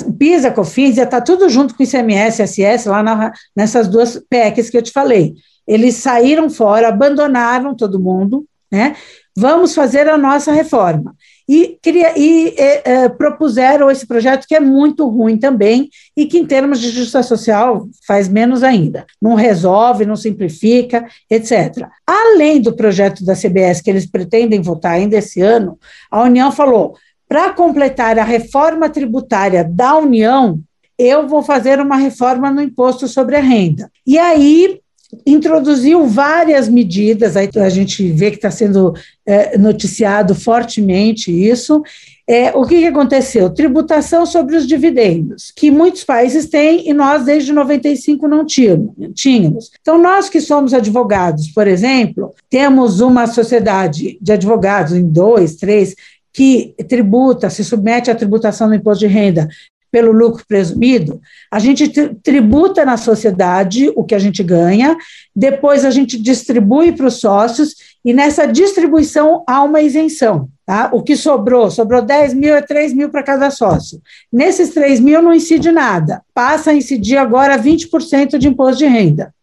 o 0.05 0.11
PIS 0.11 0.43
e 0.43 0.47
a 0.47 0.51
COFINS 0.51 0.97
já 0.97 1.03
está 1.03 1.21
tudo 1.21 1.47
junto 1.47 1.73
com 1.73 1.83
o 1.83 1.85
ICMS, 1.85 2.45
SS, 2.45 2.89
lá 2.89 3.01
na, 3.01 3.31
nessas 3.55 3.87
duas 3.87 4.21
PECs 4.29 4.69
que 4.69 4.75
eu 4.75 4.81
te 4.81 4.91
falei. 4.91 5.35
Eles 5.65 5.95
saíram 5.95 6.49
fora, 6.49 6.89
abandonaram 6.89 7.73
todo 7.73 8.01
mundo, 8.01 8.45
né? 8.69 8.97
Vamos 9.37 9.73
fazer 9.73 10.09
a 10.09 10.17
nossa 10.17 10.51
reforma 10.51 11.15
e, 11.47 11.77
queria, 11.81 12.17
e 12.17 12.55
é, 12.57 13.09
propuseram 13.09 13.89
esse 13.89 14.05
projeto 14.07 14.47
que 14.47 14.55
é 14.55 14.59
muito 14.59 15.07
ruim 15.07 15.37
também 15.37 15.89
e 16.15 16.25
que, 16.25 16.37
em 16.37 16.45
termos 16.45 16.79
de 16.79 16.89
justiça 16.89 17.23
social, 17.23 17.87
faz 18.05 18.27
menos 18.27 18.63
ainda. 18.63 19.05
Não 19.21 19.35
resolve, 19.35 20.05
não 20.05 20.15
simplifica, 20.15 21.05
etc. 21.29 21.87
Além 22.05 22.61
do 22.61 22.73
projeto 22.73 23.25
da 23.25 23.35
CBS, 23.35 23.81
que 23.81 23.89
eles 23.89 24.05
pretendem 24.05 24.61
votar 24.61 24.93
ainda 24.93 25.17
esse 25.17 25.41
ano, 25.41 25.77
a 26.09 26.21
União 26.23 26.51
falou: 26.51 26.95
para 27.27 27.53
completar 27.53 28.19
a 28.19 28.23
reforma 28.23 28.89
tributária 28.89 29.63
da 29.63 29.97
União, 29.97 30.59
eu 30.97 31.27
vou 31.27 31.41
fazer 31.41 31.79
uma 31.79 31.95
reforma 31.95 32.51
no 32.51 32.61
imposto 32.61 33.07
sobre 33.07 33.35
a 33.35 33.41
renda. 33.41 33.89
E 34.05 34.19
aí 34.19 34.79
introduziu 35.25 36.05
várias 36.07 36.69
medidas, 36.69 37.35
aí 37.35 37.49
a 37.55 37.69
gente 37.69 38.11
vê 38.11 38.29
que 38.29 38.37
está 38.37 38.51
sendo 38.51 38.93
é, 39.25 39.57
noticiado 39.57 40.33
fortemente 40.33 41.31
isso. 41.31 41.81
É, 42.27 42.55
o 42.55 42.65
que, 42.65 42.79
que 42.79 42.87
aconteceu? 42.87 43.49
Tributação 43.49 44.25
sobre 44.25 44.55
os 44.55 44.65
dividendos, 44.65 45.51
que 45.53 45.69
muitos 45.69 46.03
países 46.03 46.47
têm 46.47 46.89
e 46.89 46.93
nós, 46.93 47.25
desde 47.25 47.51
95, 47.51 48.27
não 48.27 48.45
tínhamos. 48.45 49.71
Então, 49.81 49.97
nós 49.97 50.29
que 50.29 50.39
somos 50.39 50.73
advogados, 50.73 51.49
por 51.49 51.67
exemplo, 51.67 52.33
temos 52.49 53.01
uma 53.01 53.27
sociedade 53.27 54.17
de 54.21 54.31
advogados 54.31 54.93
em 54.93 55.05
dois, 55.05 55.55
três, 55.55 55.95
que 56.33 56.73
tributa, 56.87 57.49
se 57.49 57.63
submete 57.63 58.09
à 58.09 58.15
tributação 58.15 58.69
do 58.69 58.75
imposto 58.75 59.05
de 59.05 59.13
renda 59.13 59.49
pelo 59.91 60.11
lucro 60.11 60.45
presumido, 60.47 61.21
a 61.51 61.59
gente 61.59 61.89
tributa 62.23 62.85
na 62.85 62.95
sociedade 62.95 63.91
o 63.95 64.03
que 64.03 64.15
a 64.15 64.19
gente 64.19 64.41
ganha, 64.41 64.95
depois 65.35 65.83
a 65.83 65.91
gente 65.91 66.17
distribui 66.19 66.93
para 66.93 67.07
os 67.07 67.19
sócios, 67.19 67.75
e 68.03 68.13
nessa 68.13 68.47
distribuição 68.47 69.43
há 69.45 69.61
uma 69.61 69.81
isenção. 69.81 70.49
Tá? 70.65 70.89
O 70.93 71.03
que 71.03 71.17
sobrou, 71.17 71.69
sobrou 71.69 72.01
10 72.01 72.33
mil, 72.33 72.55
é 72.55 72.61
3 72.61 72.93
mil 72.93 73.09
para 73.09 73.21
cada 73.21 73.51
sócio. 73.51 74.01
Nesses 74.31 74.69
3 74.69 75.01
mil 75.01 75.21
não 75.21 75.33
incide 75.33 75.71
nada, 75.71 76.21
passa 76.33 76.71
a 76.71 76.73
incidir 76.73 77.17
agora 77.17 77.59
20% 77.59 78.37
de 78.37 78.47
imposto 78.47 78.77
de 78.77 78.87
renda. 78.87 79.33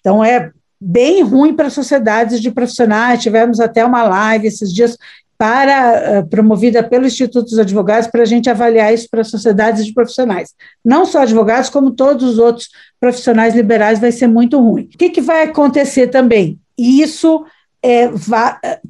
Então, 0.00 0.24
é 0.24 0.50
bem 0.80 1.22
ruim 1.22 1.54
para 1.54 1.70
sociedades 1.70 2.40
de 2.40 2.50
profissionais. 2.50 3.22
Tivemos 3.22 3.60
até 3.60 3.84
uma 3.84 4.02
live 4.04 4.46
esses 4.46 4.72
dias 4.72 4.96
para 5.38 5.94
eh, 5.94 6.22
promovida 6.22 6.82
pelo 6.82 7.06
Instituto 7.06 7.44
dos 7.44 7.58
Advogados 7.60 8.10
para 8.10 8.22
a 8.22 8.26
gente 8.26 8.50
avaliar 8.50 8.92
isso 8.92 9.08
para 9.08 9.22
sociedades 9.22 9.86
de 9.86 9.94
profissionais. 9.94 10.52
Não 10.84 11.06
só 11.06 11.22
advogados, 11.22 11.70
como 11.70 11.92
todos 11.92 12.24
os 12.24 12.38
outros 12.38 12.68
profissionais 13.00 13.54
liberais, 13.54 14.00
vai 14.00 14.10
ser 14.10 14.26
muito 14.26 14.58
ruim. 14.58 14.90
O 14.92 14.98
que, 14.98 15.10
que 15.10 15.20
vai 15.20 15.44
acontecer 15.44 16.08
também? 16.08 16.58
Isso 16.76 17.44
é, 17.82 18.10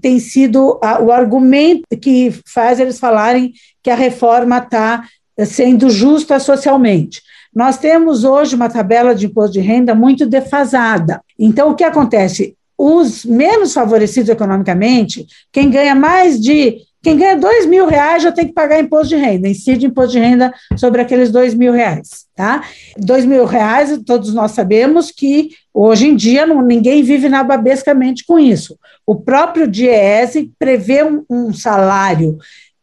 tem 0.00 0.18
sido 0.18 0.78
a, 0.82 1.02
o 1.02 1.12
argumento 1.12 1.84
que 2.00 2.34
faz 2.46 2.80
eles 2.80 2.98
falarem 2.98 3.52
que 3.82 3.90
a 3.90 3.94
reforma 3.94 4.56
está 4.56 5.04
sendo 5.44 5.90
justa 5.90 6.40
socialmente. 6.40 7.22
Nós 7.54 7.76
temos 7.78 8.24
hoje 8.24 8.56
uma 8.56 8.68
tabela 8.70 9.14
de 9.14 9.26
imposto 9.26 9.52
de 9.52 9.60
renda 9.60 9.94
muito 9.94 10.26
defasada. 10.26 11.20
Então, 11.38 11.70
o 11.70 11.74
que 11.74 11.84
acontece? 11.84 12.56
Os 12.78 13.24
menos 13.24 13.74
favorecidos 13.74 14.30
economicamente, 14.30 15.26
quem 15.52 15.68
ganha 15.68 15.94
mais 15.94 16.40
de. 16.40 16.86
Quem 17.00 17.16
ganha 17.16 17.36
dois 17.36 17.64
mil 17.64 17.86
reais 17.86 18.24
já 18.24 18.32
tem 18.32 18.48
que 18.48 18.52
pagar 18.52 18.80
imposto 18.80 19.08
de 19.08 19.16
renda, 19.16 19.48
incide 19.48 19.86
imposto 19.86 20.12
de 20.12 20.18
renda 20.18 20.52
sobre 20.76 21.00
aqueles 21.00 21.30
dois 21.30 21.54
mil 21.54 21.72
reais, 21.72 22.26
tá? 22.34 22.64
Dois 22.96 23.24
mil 23.24 23.44
reais, 23.44 23.96
todos 24.04 24.34
nós 24.34 24.50
sabemos 24.50 25.12
que 25.12 25.50
hoje 25.72 26.08
em 26.08 26.16
dia 26.16 26.44
não, 26.44 26.60
ninguém 26.60 27.04
vive 27.04 27.28
nababescamente 27.28 28.24
com 28.26 28.36
isso. 28.36 28.76
O 29.06 29.14
próprio 29.14 29.68
DIEESE 29.68 30.50
prevê 30.58 31.04
um, 31.04 31.24
um 31.30 31.54
salário 31.54 32.36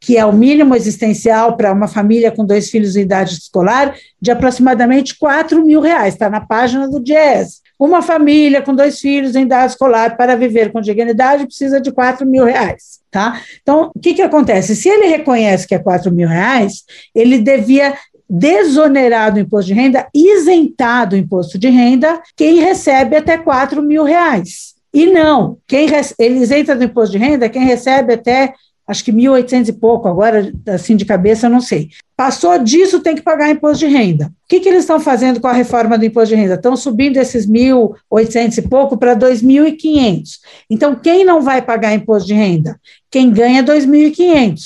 que 0.05 0.17
é 0.17 0.23
o 0.23 0.31
mínimo 0.31 0.75
existencial 0.75 1.57
para 1.57 1.73
uma 1.73 1.87
família 1.87 2.29
com 2.29 2.45
dois 2.45 2.69
filhos 2.69 2.95
em 2.95 3.01
idade 3.01 3.33
escolar, 3.33 3.95
de 4.21 4.29
aproximadamente 4.29 5.17
4 5.17 5.65
mil 5.65 5.81
reais, 5.81 6.13
está 6.13 6.29
na 6.29 6.39
página 6.39 6.87
do 6.87 6.99
DIES. 6.99 7.63
Uma 7.79 8.03
família 8.03 8.61
com 8.61 8.75
dois 8.75 8.99
filhos 8.99 9.35
em 9.35 9.41
idade 9.41 9.71
escolar 9.71 10.15
para 10.15 10.35
viver 10.35 10.71
com 10.71 10.79
dignidade 10.79 11.47
precisa 11.47 11.81
de 11.81 11.91
4 11.91 12.23
mil 12.23 12.45
reais. 12.45 12.99
Tá? 13.09 13.41
Então, 13.63 13.91
o 13.95 13.99
que, 13.99 14.13
que 14.13 14.21
acontece? 14.21 14.75
Se 14.75 14.87
ele 14.87 15.07
reconhece 15.07 15.67
que 15.67 15.73
é 15.73 15.79
4 15.79 16.11
mil 16.13 16.27
reais, 16.27 16.83
ele 17.15 17.39
devia 17.39 17.95
desonerar 18.29 19.33
do 19.33 19.39
imposto 19.39 19.69
de 19.69 19.73
renda, 19.73 20.07
isentar 20.13 21.09
do 21.09 21.17
imposto 21.17 21.57
de 21.57 21.67
renda, 21.67 22.21
quem 22.35 22.59
recebe 22.59 23.15
até 23.15 23.39
4 23.39 23.81
mil 23.81 24.03
reais. 24.03 24.75
E 24.93 25.07
não, 25.07 25.57
quem 25.65 25.89
ele 26.19 26.39
isenta 26.39 26.75
do 26.75 26.83
imposto 26.83 27.11
de 27.11 27.17
renda 27.17 27.49
quem 27.49 27.65
recebe 27.65 28.13
até 28.13 28.53
acho 28.87 29.03
que 29.03 29.11
1.800 29.11 29.69
e 29.69 29.73
pouco, 29.73 30.07
agora, 30.07 30.53
assim 30.67 30.95
de 30.95 31.05
cabeça, 31.05 31.47
eu 31.47 31.49
não 31.49 31.61
sei. 31.61 31.89
Passou 32.15 32.57
disso, 32.59 33.01
tem 33.01 33.15
que 33.15 33.21
pagar 33.21 33.49
imposto 33.49 33.85
de 33.85 33.93
renda. 33.93 34.27
O 34.27 34.47
que, 34.47 34.59
que 34.59 34.69
eles 34.69 34.81
estão 34.81 34.99
fazendo 34.99 35.41
com 35.41 35.47
a 35.47 35.53
reforma 35.53 35.97
do 35.97 36.05
imposto 36.05 36.35
de 36.35 36.41
renda? 36.41 36.53
Estão 36.53 36.77
subindo 36.77 37.17
esses 37.17 37.47
1.800 37.47 38.57
e 38.57 38.61
pouco 38.61 38.97
para 38.97 39.15
2.500. 39.15 40.23
Então, 40.69 40.95
quem 40.95 41.25
não 41.25 41.41
vai 41.41 41.61
pagar 41.61 41.93
imposto 41.93 42.27
de 42.27 42.33
renda? 42.33 42.79
Quem 43.09 43.31
ganha 43.31 43.63
2.500. 43.63 44.59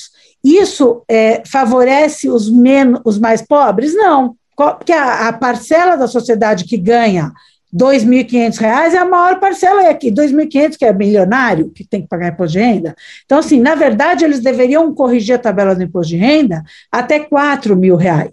Isso 0.43 1.03
é, 1.07 1.41
favorece 1.45 2.29
os, 2.29 2.49
menos, 2.49 3.01
os 3.05 3.17
mais 3.17 3.41
pobres? 3.41 3.93
Não, 3.93 4.35
porque 4.55 4.91
a, 4.91 5.29
a 5.29 5.33
parcela 5.33 5.95
da 5.95 6.07
sociedade 6.07 6.65
que 6.65 6.77
ganha 6.77 7.31
R$ 7.71 7.79
2.500 7.79 8.61
é 8.61 8.97
a 8.97 9.05
maior 9.05 9.39
parcela 9.39 9.83
é 9.83 9.89
aqui, 9.89 10.09
R$ 10.09 10.15
2.500 10.15 10.77
que 10.77 10.85
é 10.85 10.93
milionário, 10.93 11.69
que 11.69 11.83
tem 11.83 12.01
que 12.01 12.07
pagar 12.07 12.29
imposto 12.29 12.53
de 12.53 12.59
renda. 12.59 12.95
Então, 13.25 13.37
assim, 13.37 13.59
na 13.59 13.75
verdade, 13.75 14.25
eles 14.25 14.39
deveriam 14.39 14.93
corrigir 14.93 15.35
a 15.35 15.39
tabela 15.39 15.75
do 15.75 15.83
imposto 15.83 16.09
de 16.09 16.17
renda 16.17 16.63
até 16.91 17.17
R$ 17.17 17.27
4.000. 17.31 18.29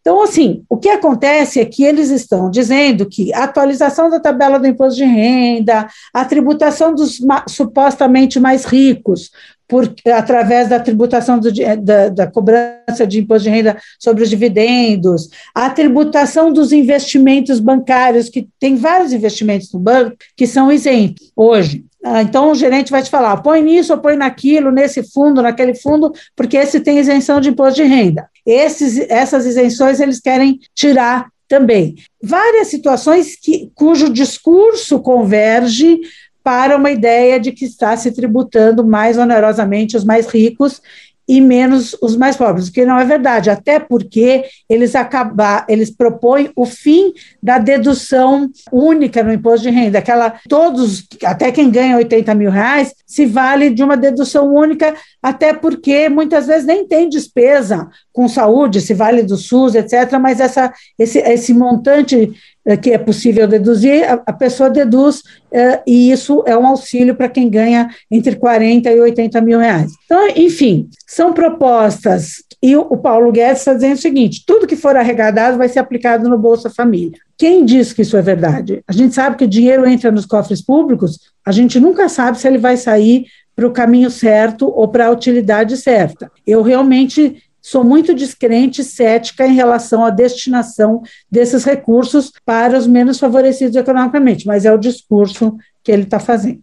Então, 0.00 0.22
assim, 0.22 0.62
o 0.68 0.76
que 0.76 0.88
acontece 0.88 1.58
é 1.58 1.64
que 1.64 1.82
eles 1.82 2.10
estão 2.10 2.48
dizendo 2.48 3.08
que 3.08 3.34
a 3.34 3.42
atualização 3.42 4.08
da 4.08 4.20
tabela 4.20 4.56
do 4.56 4.66
imposto 4.66 4.98
de 4.98 5.04
renda, 5.04 5.88
a 6.14 6.24
tributação 6.24 6.94
dos 6.94 7.18
supostamente 7.48 8.38
mais 8.38 8.64
ricos, 8.64 9.32
por, 9.68 9.92
através 10.14 10.68
da 10.68 10.78
tributação 10.78 11.38
do, 11.38 11.50
da, 11.82 12.08
da, 12.08 12.26
cobrança 12.26 13.06
de 13.06 13.18
imposto 13.18 13.44
de 13.44 13.50
renda 13.50 13.76
sobre 13.98 14.22
os 14.22 14.30
dividendos, 14.30 15.28
a 15.54 15.68
tributação 15.70 16.52
dos 16.52 16.72
investimentos 16.72 17.58
bancários, 17.58 18.28
que 18.28 18.48
tem 18.60 18.76
vários 18.76 19.12
investimentos 19.12 19.72
no 19.72 19.80
banco 19.80 20.16
que 20.36 20.46
são 20.46 20.70
isentos 20.70 21.32
hoje. 21.34 21.84
Ah, 22.04 22.22
então, 22.22 22.52
o 22.52 22.54
gerente 22.54 22.92
vai 22.92 23.02
te 23.02 23.10
falar: 23.10 23.36
põe 23.38 23.60
nisso 23.60 23.92
ou 23.92 23.98
põe 23.98 24.16
naquilo, 24.16 24.70
nesse 24.70 25.02
fundo, 25.02 25.42
naquele 25.42 25.74
fundo, 25.74 26.12
porque 26.36 26.56
esse 26.56 26.78
tem 26.78 26.98
isenção 26.98 27.40
de 27.40 27.48
imposto 27.48 27.82
de 27.82 27.88
renda. 27.88 28.28
Esses, 28.46 28.98
essas 29.10 29.44
isenções 29.44 29.98
eles 29.98 30.20
querem 30.20 30.60
tirar 30.72 31.26
também. 31.48 31.96
Várias 32.22 32.68
situações 32.68 33.36
que, 33.36 33.70
cujo 33.74 34.12
discurso 34.12 35.00
converge 35.00 35.98
para 36.46 36.76
uma 36.76 36.92
ideia 36.92 37.40
de 37.40 37.50
que 37.50 37.64
está 37.64 37.96
se 37.96 38.12
tributando 38.12 38.86
mais 38.86 39.18
onerosamente 39.18 39.96
os 39.96 40.04
mais 40.04 40.28
ricos 40.28 40.80
e 41.28 41.40
menos 41.40 41.96
os 42.00 42.16
mais 42.16 42.36
pobres, 42.36 42.68
o 42.68 42.72
que 42.72 42.84
não 42.84 42.96
é 42.96 43.04
verdade, 43.04 43.50
até 43.50 43.80
porque 43.80 44.44
eles 44.68 44.94
acabar, 44.94 45.66
eles 45.68 45.90
propõem 45.90 46.52
o 46.54 46.64
fim 46.64 47.12
da 47.42 47.58
dedução 47.58 48.48
única 48.70 49.24
no 49.24 49.32
imposto 49.32 49.62
de 49.62 49.70
renda, 49.70 49.98
aquela 49.98 50.38
todos, 50.48 51.04
até 51.24 51.50
quem 51.50 51.68
ganha 51.68 51.96
80 51.96 52.32
mil 52.36 52.52
reais, 52.52 52.94
se 53.04 53.26
vale 53.26 53.70
de 53.70 53.82
uma 53.82 53.96
dedução 53.96 54.54
única, 54.54 54.94
até 55.20 55.52
porque 55.52 56.08
muitas 56.08 56.46
vezes 56.46 56.64
nem 56.64 56.86
tem 56.86 57.08
despesa 57.08 57.88
com 58.12 58.28
saúde, 58.28 58.80
se 58.80 58.94
vale 58.94 59.24
do 59.24 59.36
SUS, 59.36 59.74
etc., 59.74 60.16
mas 60.20 60.38
essa, 60.38 60.72
esse, 60.96 61.18
esse 61.18 61.52
montante 61.52 62.32
que 62.74 62.90
é 62.90 62.98
possível 62.98 63.46
deduzir, 63.46 64.02
a, 64.26 64.32
pessoa 64.32 64.70
deduz, 64.70 65.22
é, 65.52 65.82
e 65.86 66.10
isso 66.10 66.42
é 66.46 66.56
um 66.56 66.66
auxílio 66.66 67.14
para 67.14 67.28
quem 67.28 67.50
ganha 67.50 67.90
entre 68.10 68.34
40 68.34 68.90
e 68.90 68.98
80 68.98 69.40
mil 69.42 69.58
reais. 69.58 69.92
Então, 70.06 70.26
enfim, 70.34 70.88
são 71.06 71.32
propostas, 71.34 72.44
e 72.62 72.74
o 72.74 72.96
Paulo 72.96 73.30
Guedes 73.30 73.58
está 73.58 73.74
dizendo 73.74 73.94
o 73.94 74.00
seguinte: 74.00 74.42
tudo 74.46 74.66
que 74.66 74.74
for 74.74 74.96
arrecadado 74.96 75.58
vai 75.58 75.68
ser 75.68 75.78
aplicado 75.78 76.28
no 76.28 76.38
Bolsa 76.38 76.70
Família. 76.70 77.18
Quem 77.38 77.64
diz 77.64 77.92
que 77.92 78.02
isso 78.02 78.16
é 78.16 78.22
verdade? 78.22 78.82
A 78.88 78.92
gente 78.92 79.14
sabe 79.14 79.36
que 79.36 79.44
o 79.44 79.48
dinheiro 79.48 79.86
entra 79.86 80.10
nos 80.10 80.26
cofres 80.26 80.62
públicos, 80.62 81.20
a 81.44 81.52
gente 81.52 81.78
nunca 81.78 82.08
sabe 82.08 82.38
se 82.38 82.48
ele 82.48 82.58
vai 82.58 82.76
sair 82.76 83.26
para 83.54 83.66
o 83.66 83.72
caminho 83.72 84.10
certo 84.10 84.68
ou 84.68 84.88
para 84.88 85.06
a 85.06 85.10
utilidade 85.10 85.76
certa. 85.76 86.30
Eu 86.46 86.62
realmente 86.62 87.42
sou 87.68 87.82
muito 87.82 88.14
descrente, 88.14 88.84
cética 88.84 89.44
em 89.44 89.52
relação 89.52 90.04
à 90.04 90.10
destinação 90.10 91.02
desses 91.28 91.64
recursos 91.64 92.30
para 92.44 92.78
os 92.78 92.86
menos 92.86 93.18
favorecidos 93.18 93.74
economicamente, 93.74 94.46
mas 94.46 94.64
é 94.64 94.72
o 94.72 94.78
discurso 94.78 95.56
que 95.82 95.90
ele 95.90 96.04
está 96.04 96.20
fazendo. 96.20 96.62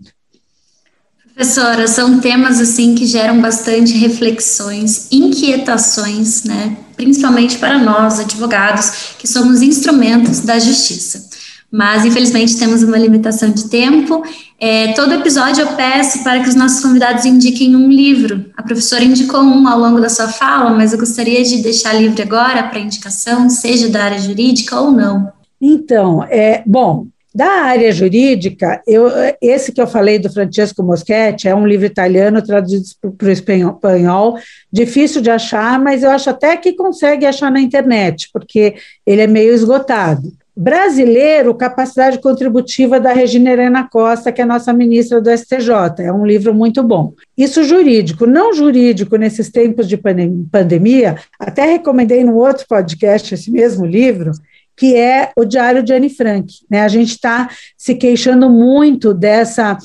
Professora, 1.36 1.88
são 1.88 2.22
temas 2.22 2.62
assim 2.62 2.95
que 2.95 3.06
geram 3.06 3.41
bastante 3.41 3.97
reflexões, 3.97 5.12
inquietações, 5.12 6.45
né? 6.45 6.78
Principalmente 6.95 7.58
para 7.58 7.78
nós, 7.78 8.22
advogados, 8.22 9.16
que 9.20 9.28
somos 9.28 9.62
instrumentos 9.62 10.39
da 10.39 10.58
justiça. 10.58 11.28
Mas 11.70 12.06
infelizmente 12.06 12.58
temos 12.58 12.82
uma 12.82 12.97
limitação 12.97 13.49
de 13.49 13.68
tempo 13.68 14.24
é, 14.64 14.93
todo 14.93 15.14
episódio 15.14 15.64
eu 15.64 15.76
peço 15.76 16.24
para 16.24 16.41
que 16.41 16.47
os 16.47 16.55
nossos 16.55 16.82
convidados 16.82 17.26
indiquem 17.26 17.76
um 17.76 17.89
livro. 17.89 18.45
A 18.55 18.64
professora 18.64 19.03
indicou 19.03 19.41
um 19.41 19.68
ao 19.68 19.78
longo 19.78 19.99
da 19.99 20.07
sua 20.07 20.30
fala, 20.30 20.70
mas 20.70 20.93
eu 20.93 20.99
gostaria 20.99 21.43
de 21.43 21.61
deixar 21.61 21.91
livre 21.91 22.22
agora 22.22 22.64
para 22.64 22.80
indicação, 22.80 23.49
seja 23.49 23.89
da 23.89 24.05
área 24.05 24.20
jurídica 24.20 24.80
ou 24.80 24.89
não. 24.89 25.30
Então, 25.61 26.24
é, 26.24 26.64
bom, 26.66 27.07
da 27.36 27.64
área 27.64 27.91
jurídica, 27.91 28.82
eu, 28.88 29.11
esse 29.41 29.74
que 29.74 29.82
eu 29.82 29.88
falei 29.88 30.18
do 30.18 30.32
Francesco 30.32 30.82
Moschetti 30.82 31.49
é 31.49 31.53
um 31.53 31.68
livro 31.68 31.86
italiano 31.86 32.41
traduzido 32.41 32.86
para 33.18 33.28
o 33.28 33.32
espanhol, 33.32 34.38
difícil 34.72 35.22
de 35.22 35.30
achar, 35.30 35.78
mas 35.78 36.03
eu 36.03 36.09
acho 36.09 36.30
até 36.30 36.55
que 36.55 36.72
consegue 36.72 37.26
achar 37.26 37.51
na 37.51 37.59
internet, 37.59 38.30
porque 38.32 38.76
ele 39.05 39.24
é 39.24 39.28
meio 39.28 39.53
esgotado. 39.53 40.32
Brasileiro, 40.56 41.56
Capacidade 41.56 42.20
Contributiva 42.20 42.99
da 42.99 43.12
Regina 43.12 43.51
Helena 43.51 43.88
Costa, 43.89 44.32
que 44.32 44.41
é 44.41 44.45
nossa 44.45 44.72
ministra 44.72 45.20
do 45.20 45.30
STJ. 45.30 46.04
É 46.04 46.14
um 46.14 46.26
livro 46.26 46.54
muito 46.54 46.84
bom. 46.84 47.14
Isso 47.36 47.64
jurídico, 47.64 48.28
não 48.28 48.54
jurídico 48.54 49.16
nesses 49.16 49.49
tempos 49.49 49.88
de 49.88 49.97
pandemia, 49.97 51.18
até 51.39 51.66
recomendei 51.66 52.24
no 52.24 52.36
outro 52.36 52.66
podcast 52.68 53.34
esse 53.34 53.49
mesmo 53.49 53.86
livro, 53.86 54.32
que 54.76 54.95
é 54.95 55.32
o 55.36 55.45
Diário 55.45 55.84
de 55.84 55.93
Anne 55.93 56.10
Frank. 56.10 56.54
Né? 56.70 56.82
A 56.82 56.88
gente 56.88 57.12
está 57.12 57.49
se 57.78 57.95
queixando 57.95 58.49
muito 58.49 59.14
dessa, 59.14 59.78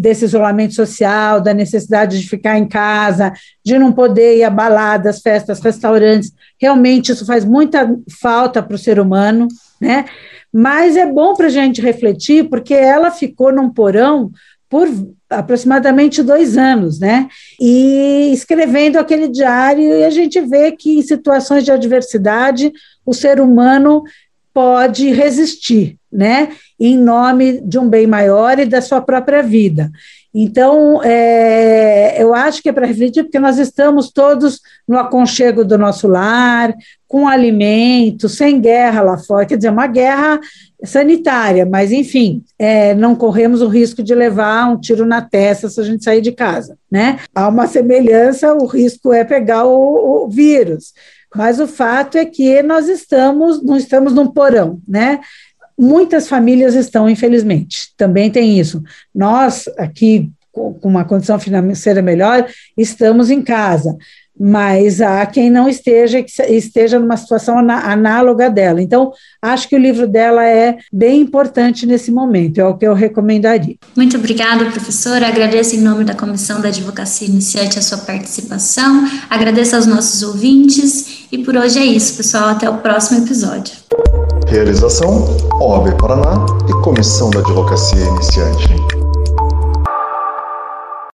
desse 0.00 0.24
isolamento 0.24 0.74
social, 0.74 1.40
da 1.40 1.52
necessidade 1.52 2.20
de 2.20 2.28
ficar 2.28 2.58
em 2.58 2.66
casa, 2.66 3.32
de 3.64 3.78
não 3.78 3.92
poder 3.92 4.38
ir 4.38 4.44
a 4.44 4.50
baladas, 4.50 5.20
festas, 5.20 5.60
restaurantes. 5.60 6.32
Realmente 6.60 7.12
isso 7.12 7.26
faz 7.26 7.44
muita 7.44 7.94
falta 8.20 8.62
para 8.62 8.74
o 8.74 8.78
ser 8.78 8.98
humano 8.98 9.48
né? 9.80 10.06
Mas 10.52 10.96
é 10.96 11.06
bom 11.06 11.34
para 11.34 11.46
a 11.46 11.50
gente 11.50 11.80
refletir, 11.80 12.48
porque 12.48 12.74
ela 12.74 13.10
ficou 13.10 13.52
num 13.52 13.68
porão 13.68 14.30
por 14.68 14.88
aproximadamente 15.30 16.22
dois 16.22 16.56
anos, 16.56 16.98
né? 16.98 17.28
E 17.60 18.30
escrevendo 18.32 18.98
aquele 18.98 19.28
diário, 19.28 19.82
e 19.82 20.04
a 20.04 20.10
gente 20.10 20.40
vê 20.40 20.72
que 20.72 20.98
em 20.98 21.02
situações 21.02 21.64
de 21.64 21.70
adversidade 21.70 22.72
o 23.04 23.12
ser 23.12 23.40
humano 23.40 24.02
pode 24.52 25.10
resistir, 25.10 25.98
né? 26.10 26.48
Em 26.80 26.96
nome 26.96 27.60
de 27.60 27.78
um 27.78 27.88
bem 27.88 28.06
maior 28.06 28.58
e 28.58 28.64
da 28.64 28.80
sua 28.80 29.00
própria 29.00 29.42
vida. 29.42 29.90
Então, 30.38 31.02
é, 31.02 32.22
eu 32.22 32.34
acho 32.34 32.62
que 32.62 32.68
é 32.68 32.72
para 32.72 32.86
refletir, 32.86 33.22
porque 33.24 33.38
nós 33.38 33.56
estamos 33.56 34.12
todos 34.12 34.60
no 34.86 34.98
aconchego 34.98 35.64
do 35.64 35.78
nosso 35.78 36.06
lar, 36.06 36.74
com 37.08 37.26
alimento, 37.26 38.28
sem 38.28 38.60
guerra 38.60 39.00
lá 39.00 39.16
fora, 39.16 39.46
quer 39.46 39.56
dizer, 39.56 39.70
uma 39.70 39.86
guerra 39.86 40.38
sanitária, 40.84 41.64
mas 41.64 41.90
enfim, 41.90 42.44
é, 42.58 42.94
não 42.94 43.16
corremos 43.16 43.62
o 43.62 43.66
risco 43.66 44.02
de 44.02 44.14
levar 44.14 44.68
um 44.70 44.78
tiro 44.78 45.06
na 45.06 45.22
testa 45.22 45.70
se 45.70 45.80
a 45.80 45.84
gente 45.84 46.04
sair 46.04 46.20
de 46.20 46.32
casa, 46.32 46.76
né? 46.90 47.18
Há 47.34 47.48
uma 47.48 47.66
semelhança, 47.66 48.52
o 48.52 48.66
risco 48.66 49.14
é 49.14 49.24
pegar 49.24 49.64
o, 49.64 50.24
o 50.24 50.28
vírus, 50.28 50.92
mas 51.34 51.58
o 51.60 51.66
fato 51.66 52.18
é 52.18 52.26
que 52.26 52.62
nós 52.62 52.88
estamos, 52.88 53.62
não 53.62 53.76
estamos 53.78 54.12
num 54.12 54.26
porão, 54.26 54.80
né? 54.86 55.18
Muitas 55.78 56.28
famílias 56.28 56.74
estão, 56.74 57.08
infelizmente, 57.08 57.92
também 57.96 58.30
tem 58.30 58.58
isso. 58.58 58.82
Nós, 59.14 59.68
aqui, 59.78 60.30
com 60.52 60.78
uma 60.82 61.04
condição 61.04 61.38
financeira 61.38 62.00
melhor, 62.00 62.46
estamos 62.76 63.30
em 63.30 63.42
casa. 63.42 63.96
mas 64.38 65.00
há 65.00 65.24
quem 65.24 65.48
não 65.50 65.68
esteja, 65.68 66.24
esteja 66.48 66.98
numa 66.98 67.16
situação 67.16 67.58
análoga 67.58 68.50
dela. 68.50 68.82
Então, 68.82 69.12
acho 69.40 69.68
que 69.68 69.74
o 69.74 69.78
livro 69.78 70.06
dela 70.06 70.44
é 70.44 70.76
bem 70.92 71.22
importante 71.22 71.86
nesse 71.86 72.10
momento, 72.10 72.60
é 72.60 72.64
o 72.64 72.76
que 72.76 72.86
eu 72.86 72.92
recomendaria. 72.92 73.76
Muito 73.96 74.16
obrigada, 74.16 74.66
professora. 74.66 75.26
Agradeço 75.26 75.74
em 75.74 75.80
nome 75.80 76.04
da 76.04 76.14
Comissão 76.14 76.60
da 76.60 76.68
Advocacia 76.68 77.26
Iniciante 77.26 77.78
a 77.78 77.82
sua 77.82 77.98
participação, 77.98 79.08
agradeço 79.30 79.74
aos 79.74 79.86
nossos 79.86 80.22
ouvintes 80.22 81.15
e 81.30 81.38
por 81.38 81.56
hoje 81.56 81.78
é 81.78 81.84
isso, 81.84 82.16
pessoal. 82.16 82.50
Até 82.50 82.68
o 82.68 82.78
próximo 82.78 83.24
episódio. 83.24 83.74
Realização 84.46 85.24
OAB 85.60 85.96
Paraná 85.98 86.46
e 86.68 86.72
Comissão 86.82 87.30
da 87.30 87.40
Advocacia 87.40 88.04
Iniciante. 88.04 88.95